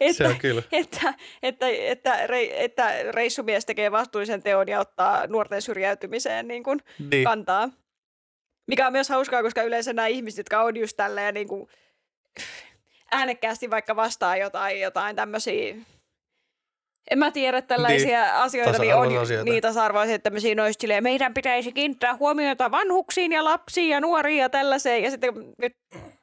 [0.00, 0.62] että, se on kyllä.
[0.72, 6.80] Että, että, että, että, että reissumies tekee vastuullisen teon ja ottaa nuorten syrjäytymiseen niin kuin
[7.10, 7.24] niin.
[7.24, 7.70] kantaa.
[8.66, 11.68] Mikä on myös hauskaa, koska yleensä nämä ihmiset, jotka on just tälleen niin kuin
[13.10, 15.74] äänekkäästi vaikka vastaa jotain, jotain tämmöisiä
[17.10, 19.08] en mä tiedä tällaisia niin, asioita, niin on
[19.44, 24.48] niin tasa-arvoisia tämmöisiä noista silleen, meidän pitäisi kiinnittää huomiota vanhuksiin ja lapsiin ja nuoriin ja
[24.48, 25.02] tällaiseen.
[25.02, 25.76] Ja sitten nyt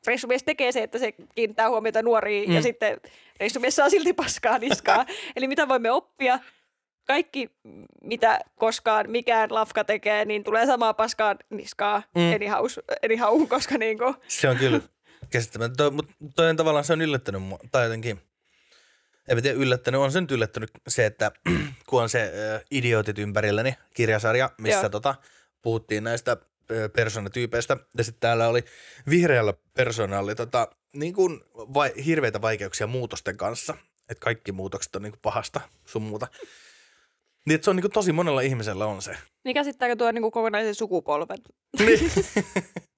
[0.07, 2.55] reissumies tekee se, että se kiinnittää huomiota nuoriin mm.
[2.55, 3.01] ja sitten
[3.39, 5.05] reissumies saa silti paskaa niskaa.
[5.35, 6.39] Eli mitä voimme oppia?
[7.07, 7.49] Kaikki,
[8.01, 12.33] mitä koskaan mikään lafka tekee, niin tulee samaa paskaa niskaa mm.
[12.35, 12.65] anyhow,
[13.05, 14.15] anyhow koska niin kuin...
[14.27, 14.79] Se on kyllä
[15.29, 18.19] käsittämättä, mutta toi tavallaan se on yllättänyt mua, tai jotenkin–
[19.27, 21.31] en tiedä yllättänyt, on se nyt yllättänyt se, että
[21.89, 22.21] kun on se
[22.55, 25.15] äh, Idiotit ympärilläni kirjasarja, missä tota,
[25.61, 26.37] puhuttiin näistä äh,
[26.95, 28.63] persoonatyypeistä, ja sitten täällä oli
[29.09, 33.77] vihreällä persoonalla tota, niin kuin vai, hirveitä vaikeuksia muutosten kanssa,
[34.09, 36.27] että kaikki muutokset on niin kuin pahasta sun muuta.
[37.45, 39.17] Niin, että se on niin kuin tosi monella ihmisellä on se.
[39.43, 41.37] Niin käsittääkö tuo niin kuin kokonaisen sukupolven?
[41.79, 42.11] Niin.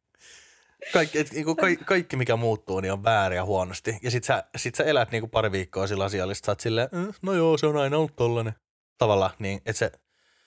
[0.94, 3.98] Kaikki, et, niinku, ka, kaikki, mikä muuttuu, niin on väärin ja huonosti.
[4.04, 7.14] Ja sit sä, sit sä elät niinku pari viikkoa sillä asiallista, sä oot silleen, mm,
[7.22, 8.54] no joo, se on aina ollut tollanen.
[8.98, 9.92] Tavallaan, niin, että se...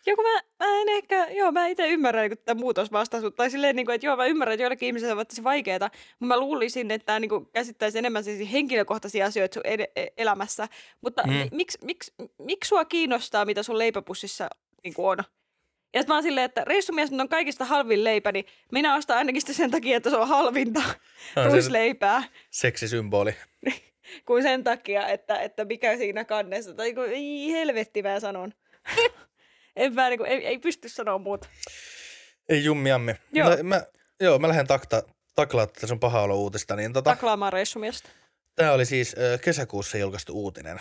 [0.06, 0.34] Joku mä,
[0.64, 3.36] mä en ehkä, joo, mä itse ymmärrän niin tätä muutosvastaisuutta.
[3.36, 6.34] Tai silleen, niin kuin, että joo, mä ymmärrän, että joillekin ihmisille on se vaikeaa, mutta
[6.34, 10.68] mä luulisin, että tämä niin kuin, käsittäisi enemmän siis henkilökohtaisia asioita sun ed- e-, elämässä.
[11.00, 11.48] Mutta mm.
[11.52, 14.48] miksi, miksi, miksi sua kiinnostaa, mitä sun leipäpussissa
[14.84, 15.24] niin kuin on?
[15.94, 19.40] Ja sitten mä oon silleen, että reissumies on kaikista halvin leipä, niin minä ostan ainakin
[19.40, 20.82] sitä sen takia, että se on halvinta
[21.36, 22.22] no, ruisleipää.
[22.50, 23.36] Seksisymboli.
[24.26, 26.74] kuin sen takia, että, että mikä siinä kannessa.
[26.74, 28.52] Tai kun, ei helvetti mä sanon.
[29.76, 31.48] en mä, niin kuin, ei, ei pysty sanoa muuta.
[32.48, 33.18] Ei jummiamme.
[33.32, 33.50] Joo.
[33.50, 33.82] No, mä,
[34.20, 35.02] joo, mä lähden takta,
[35.34, 36.76] taklaamaan tätä sun paha uutista.
[36.76, 38.08] Niin tota, Taklaamaan reissumiestä.
[38.54, 40.80] Tämä oli siis äh, kesäkuussa julkaistu uutinen.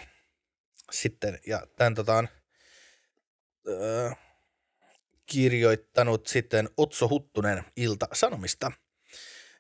[0.92, 2.28] Sitten, ja tämän tota on...
[5.28, 8.72] kirjoittanut sitten Otso Huttunen Ilta-Sanomista.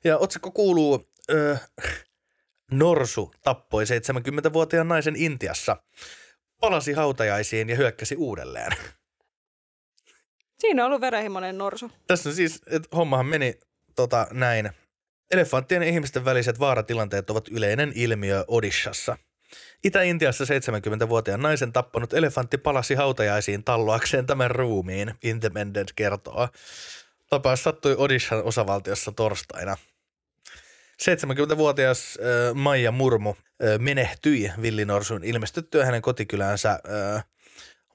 [0.03, 1.55] Ja otsikko kuuluu, öö,
[2.71, 5.83] Norsu tappoi 70-vuotiaan naisen Intiassa,
[6.61, 8.71] palasi hautajaisiin ja hyökkäsi uudelleen.
[10.59, 11.91] Siinä on ollut verenhimoinen norsu.
[12.07, 13.59] Tässä on siis, että hommahan meni
[13.95, 14.69] tota, näin.
[15.31, 19.17] Elefanttien ja ihmisten väliset vaaratilanteet ovat yleinen ilmiö Odishassa–
[19.83, 26.47] Itä-Intiassa 70-vuotiaan naisen tappanut elefantti palasi hautajaisiin talloakseen tämän ruumiin, Independent kertoo.
[27.29, 29.77] Tapaus sattui Odishan osavaltiossa torstaina.
[31.01, 37.25] 70-vuotias äh, Maija Murmu äh, menehtyi villinorsun ilmestyttyä hänen kotikyläänsä äh,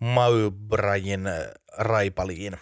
[0.01, 1.35] Maubrajin äh,
[1.79, 2.57] Raipaliin.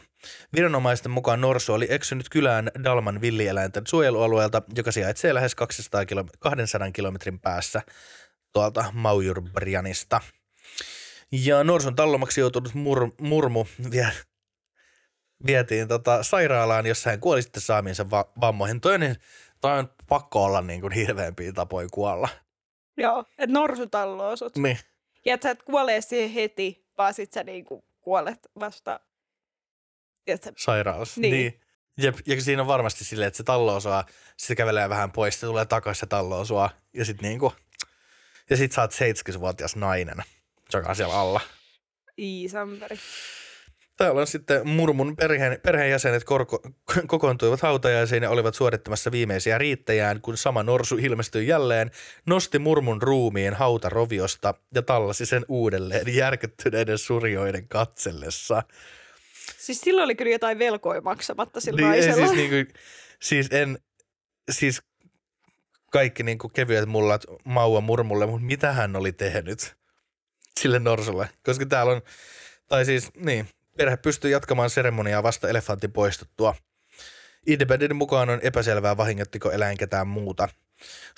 [0.57, 6.91] Viranomaisten mukaan Norsu oli eksynyt kylään Dalman villieläinten suojelualueelta, joka sijaitsee lähes 200 kilo, 200
[6.91, 7.82] kilometrin päässä
[8.53, 10.20] tuolta Maujurbrianista.
[11.32, 14.09] Ja Norsun tallomaksi joutunut mur, murmu vie,
[15.46, 18.80] vietiin tota sairaalaan, jossa hän kuoli sitten saamiinsa va- vammoihin.
[18.80, 19.01] Toi on,
[19.61, 22.28] toi on pakko olla niin kuin hirveämpiä tapoja kuolla.
[22.96, 24.57] Joo, että norsu talloo sut.
[24.57, 24.78] Niin.
[25.24, 29.01] Ja että sä et kuole siihen heti, vaan sit sä niinku kuolet vasta.
[30.44, 30.53] Sä...
[30.57, 31.20] Sairaalassa.
[31.20, 31.32] Niin.
[31.32, 31.61] niin.
[31.98, 34.05] Jep, ja siinä on varmasti silleen, että se talloo sua,
[34.36, 37.53] sitten kävelee vähän pois, se tulee takaisin se talloo sua, ja sitten niinku
[38.51, 40.16] ja sit sä oot 70-vuotias nainen,
[40.72, 41.40] joka on siellä alla.
[42.18, 42.96] Iisamperi.
[43.96, 46.62] Täällä on sitten Murmun perheen, perheenjäsenet korko,
[47.07, 51.90] kokoontuivat hautajaisiin ja olivat suorittamassa viimeisiä riittäjään, kun sama norsu ilmestyi jälleen,
[52.26, 58.62] nosti Murmun ruumiin hautaroviosta ja tallasi sen uudelleen järkyttyneiden surjoiden katsellessa.
[59.59, 62.26] Siis silloin oli kyllä jotain velkoja maksamatta sillä niin, naisella.
[62.26, 62.68] Siis, niin kuin,
[63.20, 63.78] siis en,
[64.51, 64.82] siis
[65.91, 69.76] kaikki niin kuin kevyet mullat maua murmulle, mutta mitä hän oli tehnyt
[70.61, 71.28] sille norsulle?
[71.45, 72.03] Koska täällä on,
[72.68, 76.55] tai siis niin, perhe pystyy jatkamaan seremoniaa vasta elefantin poistuttua.
[77.47, 80.49] Independentin mukaan on epäselvää vahingottiko eläin ketään muuta.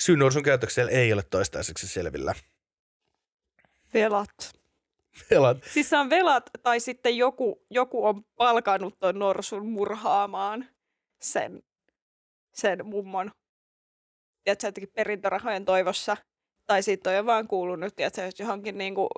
[0.00, 2.34] Syy norsun käytöksellä ei ole toistaiseksi selvillä.
[3.94, 4.52] Velat.
[5.30, 5.58] Velat.
[5.72, 10.68] Siis se on velat, tai sitten joku, joku on palkannut tuon norsun murhaamaan
[11.20, 11.62] sen,
[12.52, 13.32] sen mummon
[14.44, 16.16] tiedätkö, jotenkin perintörahojen toivossa.
[16.66, 19.08] Tai sitten on vaan kuulunut tiedätkö, johonkin niinku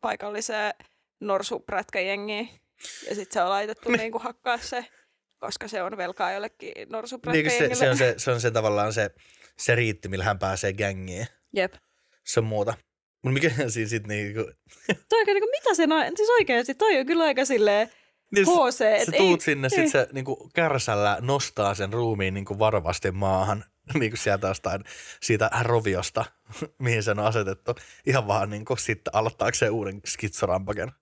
[0.00, 0.74] paikalliseen
[1.20, 2.48] norsuprätkäjengiin.
[3.08, 3.98] Ja sitten se on laitettu niin.
[3.98, 4.86] niinku hakkaa se,
[5.38, 7.68] koska se on velkaa jollekin norsuprätkäjengille.
[7.68, 9.10] Niin, se, se, on se, se on se tavallaan se,
[9.58, 11.26] se riitti, millä hän pääsee gängiin.
[11.52, 11.74] Jep.
[12.24, 12.74] Se on muuta.
[13.22, 14.52] Mutta mikä siis sitten niinku...
[15.08, 16.16] toi on niinku, mitä se on?
[16.16, 17.90] Siis oikeasti toi on kyllä aika silleen
[18.34, 18.78] niin HC.
[18.98, 19.76] Sä, sä tuut ei, sinne, ei.
[19.76, 23.64] sit se niinku kärsällä nostaa sen ruumiin niinku varovasti maahan
[23.98, 24.84] niin kuin sieltä jostain
[25.22, 26.24] siitä roviosta,
[26.78, 27.74] mihin sen on asetettu,
[28.06, 30.92] ihan vaan niin kuin sitten aloittaakseen uuden skitsorampaken.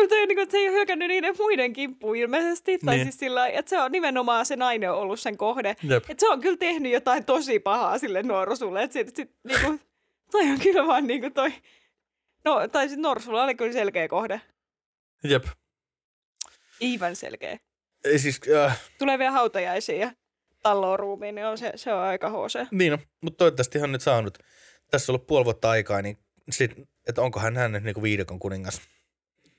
[0.00, 2.78] Mutta niin kuin, että se ei ole hyökännyt niiden muiden kimppuun ilmeisesti.
[2.78, 3.06] Tai Niin.
[3.06, 5.76] siis sillä että se on nimenomaan se nainen ollut sen kohde.
[5.82, 6.04] Jep.
[6.10, 8.82] Että se on kyllä tehnyt jotain tosi pahaa sille Norsulle.
[8.82, 9.80] Että sit, sit, niin kuin,
[10.32, 11.52] toi on kyllä vaan niin kuin toi...
[12.44, 14.40] No, tai sitten Norsulla oli kyllä selkeä kohde.
[15.24, 15.44] Jep.
[16.82, 17.58] Aivan selkeä.
[18.04, 20.12] Ei siis, äh, Tulee vielä hautajaisiin ja
[20.66, 22.68] talloon ruumiin, niin on se, se on aika HC.
[22.70, 24.38] niin no, mutta toivottavasti hän on nyt saanut.
[24.90, 26.18] Tässä on ollut puoli vuotta aikaa, niin
[26.50, 26.72] sit,
[27.08, 28.80] että onko hän hän nyt niinku viidakon kuningas.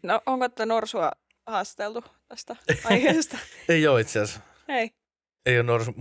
[0.03, 1.11] No, onko tätä Norsua
[1.45, 2.55] haasteltu tästä
[2.89, 3.37] aiheesta?
[3.69, 4.39] Ei ole itse asiassa.
[4.67, 4.91] Ei.
[5.45, 5.93] Ei ole norsu.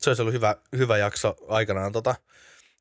[0.00, 2.14] Se olisi ollut hyvä, hyvä jakso aikanaan tota,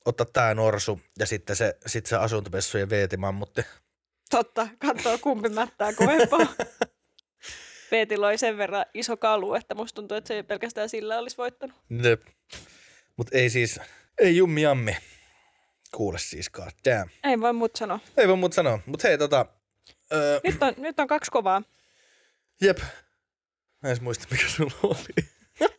[0.06, 3.62] ottaa tämä norsu ja sitten se, sit se asuntopessujen veetimammutti.
[4.30, 6.39] Totta, katsoo kumpi mättää kovempaa.
[7.94, 11.38] Veetillä oli sen verran iso kalu, että musta tuntuu, että se ei pelkästään sillä olisi
[11.38, 11.76] voittanut.
[12.04, 12.22] Jep.
[13.18, 13.80] Mut ei siis,
[14.22, 14.98] ei jummi jammi.
[15.96, 17.10] Kuule siis, god damn.
[17.24, 18.00] Ei voi mut sanoa.
[18.18, 18.80] Ei voi muuta sanoa.
[18.86, 19.46] Mut hei tota,
[20.14, 21.62] öö, Nyt on, nyt on kaksi kovaa.
[22.62, 22.78] jep.
[22.80, 22.88] Mä
[23.84, 25.28] en edes muista, mikä sulla oli.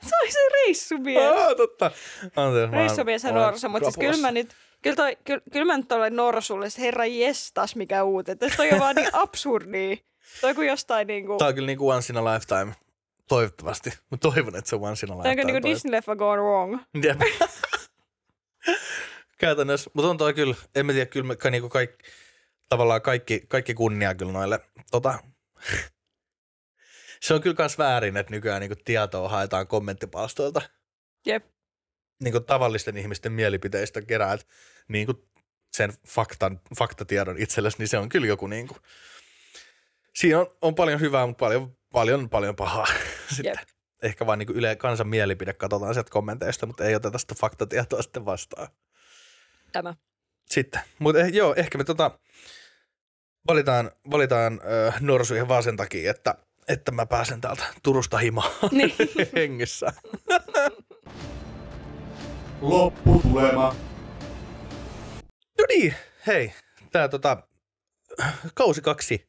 [0.09, 1.39] Se oli se reissumies.
[1.39, 1.91] Aa, totta.
[2.37, 5.93] Anteeksi, Reissumies ja Norsu, mutta siis kyllä mä nyt, kyllä, toi, kyllä, kyllä mä nyt
[5.93, 8.35] olen Norsulle, se herra jestas mikä uute.
[8.35, 9.97] Tässä toi on vaan niin absurdia.
[10.41, 12.75] Toi kuin jostain niinku, Tää on kyllä niinku once in a lifetime.
[13.29, 13.91] Toivottavasti.
[14.11, 15.43] Mä toivon, että se on once in a lifetime.
[15.43, 15.69] on niinku.
[15.69, 16.79] Disney-leffa gone wrong.
[17.03, 17.21] Jep.
[19.39, 22.11] Käytännössä, mutta on toi kyllä, en mä tiedä, kyllä me, niinku kaikki,
[22.69, 24.61] tavallaan kaikki, kaikki kunnia kyllä noille,
[24.91, 25.19] tota,
[27.25, 30.63] se on kyllä kans väärin, että nykyään niinku tietoa haetaan kommenttipalstoilta.
[31.27, 31.45] Jep.
[32.23, 34.47] Niinku tavallisten ihmisten mielipiteistä keräät
[34.89, 35.29] niinku
[35.73, 38.77] sen faktan, faktatiedon itsellesi, niin se on kyllä joku niinku,
[40.17, 42.87] siinä on, on paljon hyvää, mutta paljon, paljon, paljon pahaa.
[43.37, 43.69] Sitten Jep.
[44.03, 48.25] ehkä vaan niinku yle kansan mielipide katsotaan sieltä kommenteista, mutta ei oteta sitä faktatietoa sitten
[48.25, 48.69] vastaan.
[49.73, 49.95] Tämä.
[50.51, 52.19] Sitten, mutta eh, joo, ehkä me tota,
[53.49, 56.35] valitaan, valitaan äh, Norsu ihan vaan sen takia, että,
[56.69, 58.95] että mä pääsen täältä Turusta himaan Niin.
[59.37, 59.93] hengissä.
[62.61, 63.77] Lopputulema.
[65.59, 65.95] No niin,
[66.27, 66.53] hei,
[66.93, 67.49] tää tota,
[68.55, 69.27] kausi kaksi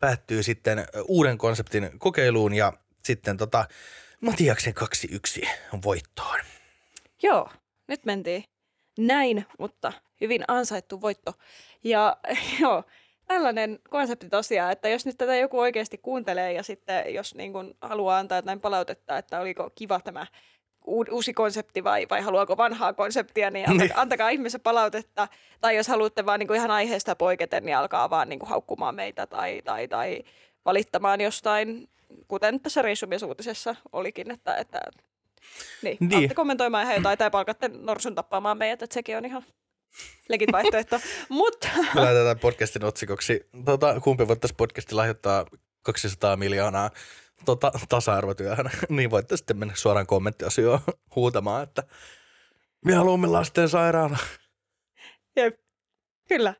[0.00, 2.72] päättyy sitten uuden konseptin kokeiluun ja
[3.04, 3.64] sitten tota,
[4.20, 4.74] Matiaksen
[5.42, 5.48] 2-1
[5.84, 6.40] voittoon.
[7.22, 7.48] Joo,
[7.88, 8.44] nyt mentiin
[8.98, 11.32] näin, mutta hyvin ansaittu voitto.
[11.84, 12.16] Ja
[12.60, 12.84] joo,
[13.26, 17.74] tällainen konsepti tosiaan, että jos nyt tätä joku oikeasti kuuntelee ja sitten jos niin kuin
[17.80, 20.26] haluaa antaa jotain palautetta, että oliko kiva tämä
[20.88, 23.80] uusi konsepti vai, vai haluaako vanhaa konseptia, niin Niin.
[23.82, 25.28] antakaa, antakaa ihmeessä palautetta.
[25.60, 28.94] Tai jos haluatte vaan niin kuin ihan aiheesta poiketen, niin alkaa vaan niin kuin haukkumaan
[28.94, 30.22] meitä tai, tai, tai
[30.64, 31.88] valittamaan jostain,
[32.28, 34.80] kuten tässä reissumiesuutisessa olikin, että, että
[35.82, 36.34] niin, Niin.
[36.34, 39.44] kommentoimaan ihan jotain tai palkatte Norsun tappaamaan meidät, että sekin on ihan
[40.28, 41.00] legit vaihtoehto.
[41.28, 45.46] Mutta Me laitetaan podcastin otsikoksi, tota, kumpi voittaisi podcastin lahjoittaa
[45.82, 46.90] 200 miljoonaa
[47.44, 50.80] tota, tasa-arvotyöhön, niin voitte sitten mennä suoraan kommenttiosioon
[51.16, 51.82] huutamaan, että
[52.84, 54.18] me haluamme lasten sairaala.
[55.36, 55.56] jep,
[56.28, 56.54] kyllä.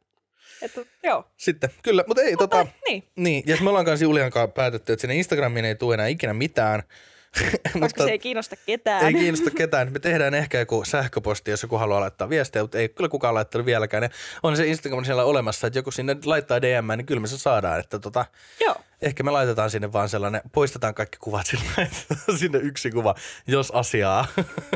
[0.63, 4.55] Että, joo, Sitten, kyllä, mutta ei tota, niin, niin, ja me ollaan kanssa Julian kanssa
[4.55, 6.83] päätetty, että sinne Instagramiin ei tule enää ikinä mitään.
[7.81, 9.07] koska se ei kiinnosta ketään.
[9.07, 9.93] ei kiinnosta ketään.
[9.93, 13.67] Me tehdään ehkä joku sähköposti, jos joku haluaa laittaa viestejä, mutta ei kyllä kukaan laittanut
[13.67, 14.03] vieläkään.
[14.03, 14.11] Ja
[14.43, 17.81] on se Instagram siellä olemassa, että joku sinne laittaa DM, niin kyllä me se saadaan.
[17.81, 18.25] Että tota,
[18.61, 21.91] Joo, ehkä me laitetaan sinne vaan sellainen, poistetaan kaikki kuvat sinne,
[22.39, 23.15] sinne yksi kuva,
[23.47, 24.27] jos asiaa.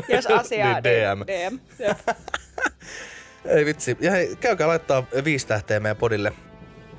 [0.09, 1.19] jos asiaa, niin DM.
[1.25, 1.59] DM.
[1.79, 1.97] Jep.
[3.45, 3.97] Ei vitsi.
[3.99, 6.33] Ja hei, käykää laittaa viisi tähteä meidän podille.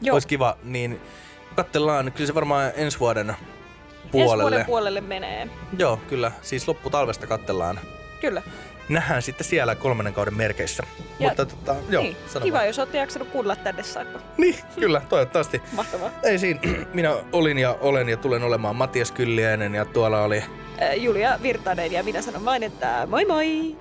[0.01, 1.01] Joo, Olisi kiva, niin
[1.57, 3.41] katsellaan, kyllä se varmaan ensi vuoden ensi
[4.11, 4.43] puolelle.
[4.43, 5.49] vuoden puolelle menee.
[5.79, 6.33] Joo, kyllä.
[6.43, 7.81] Siis lopputalvesta katsellaan.
[8.21, 8.43] Kyllä.
[8.89, 10.83] Nähdään sitten siellä kolmannen kauden merkeissä.
[11.19, 12.67] Ja- Mutta tota, joo, niin, kiva, vaan.
[12.67, 14.21] jos olette jaksanut kuulla tänne saakka.
[14.39, 15.63] Niin, kyllä, toivottavasti.
[15.73, 16.11] Mahtavaa.
[16.23, 16.61] Ei siinä.
[16.95, 20.43] Minä olin ja olen ja tulen olemaan Matias Kylliäinen ja tuolla oli
[20.83, 23.77] Äh, Julia Virtanen ja minä sanon vain, että moi moi!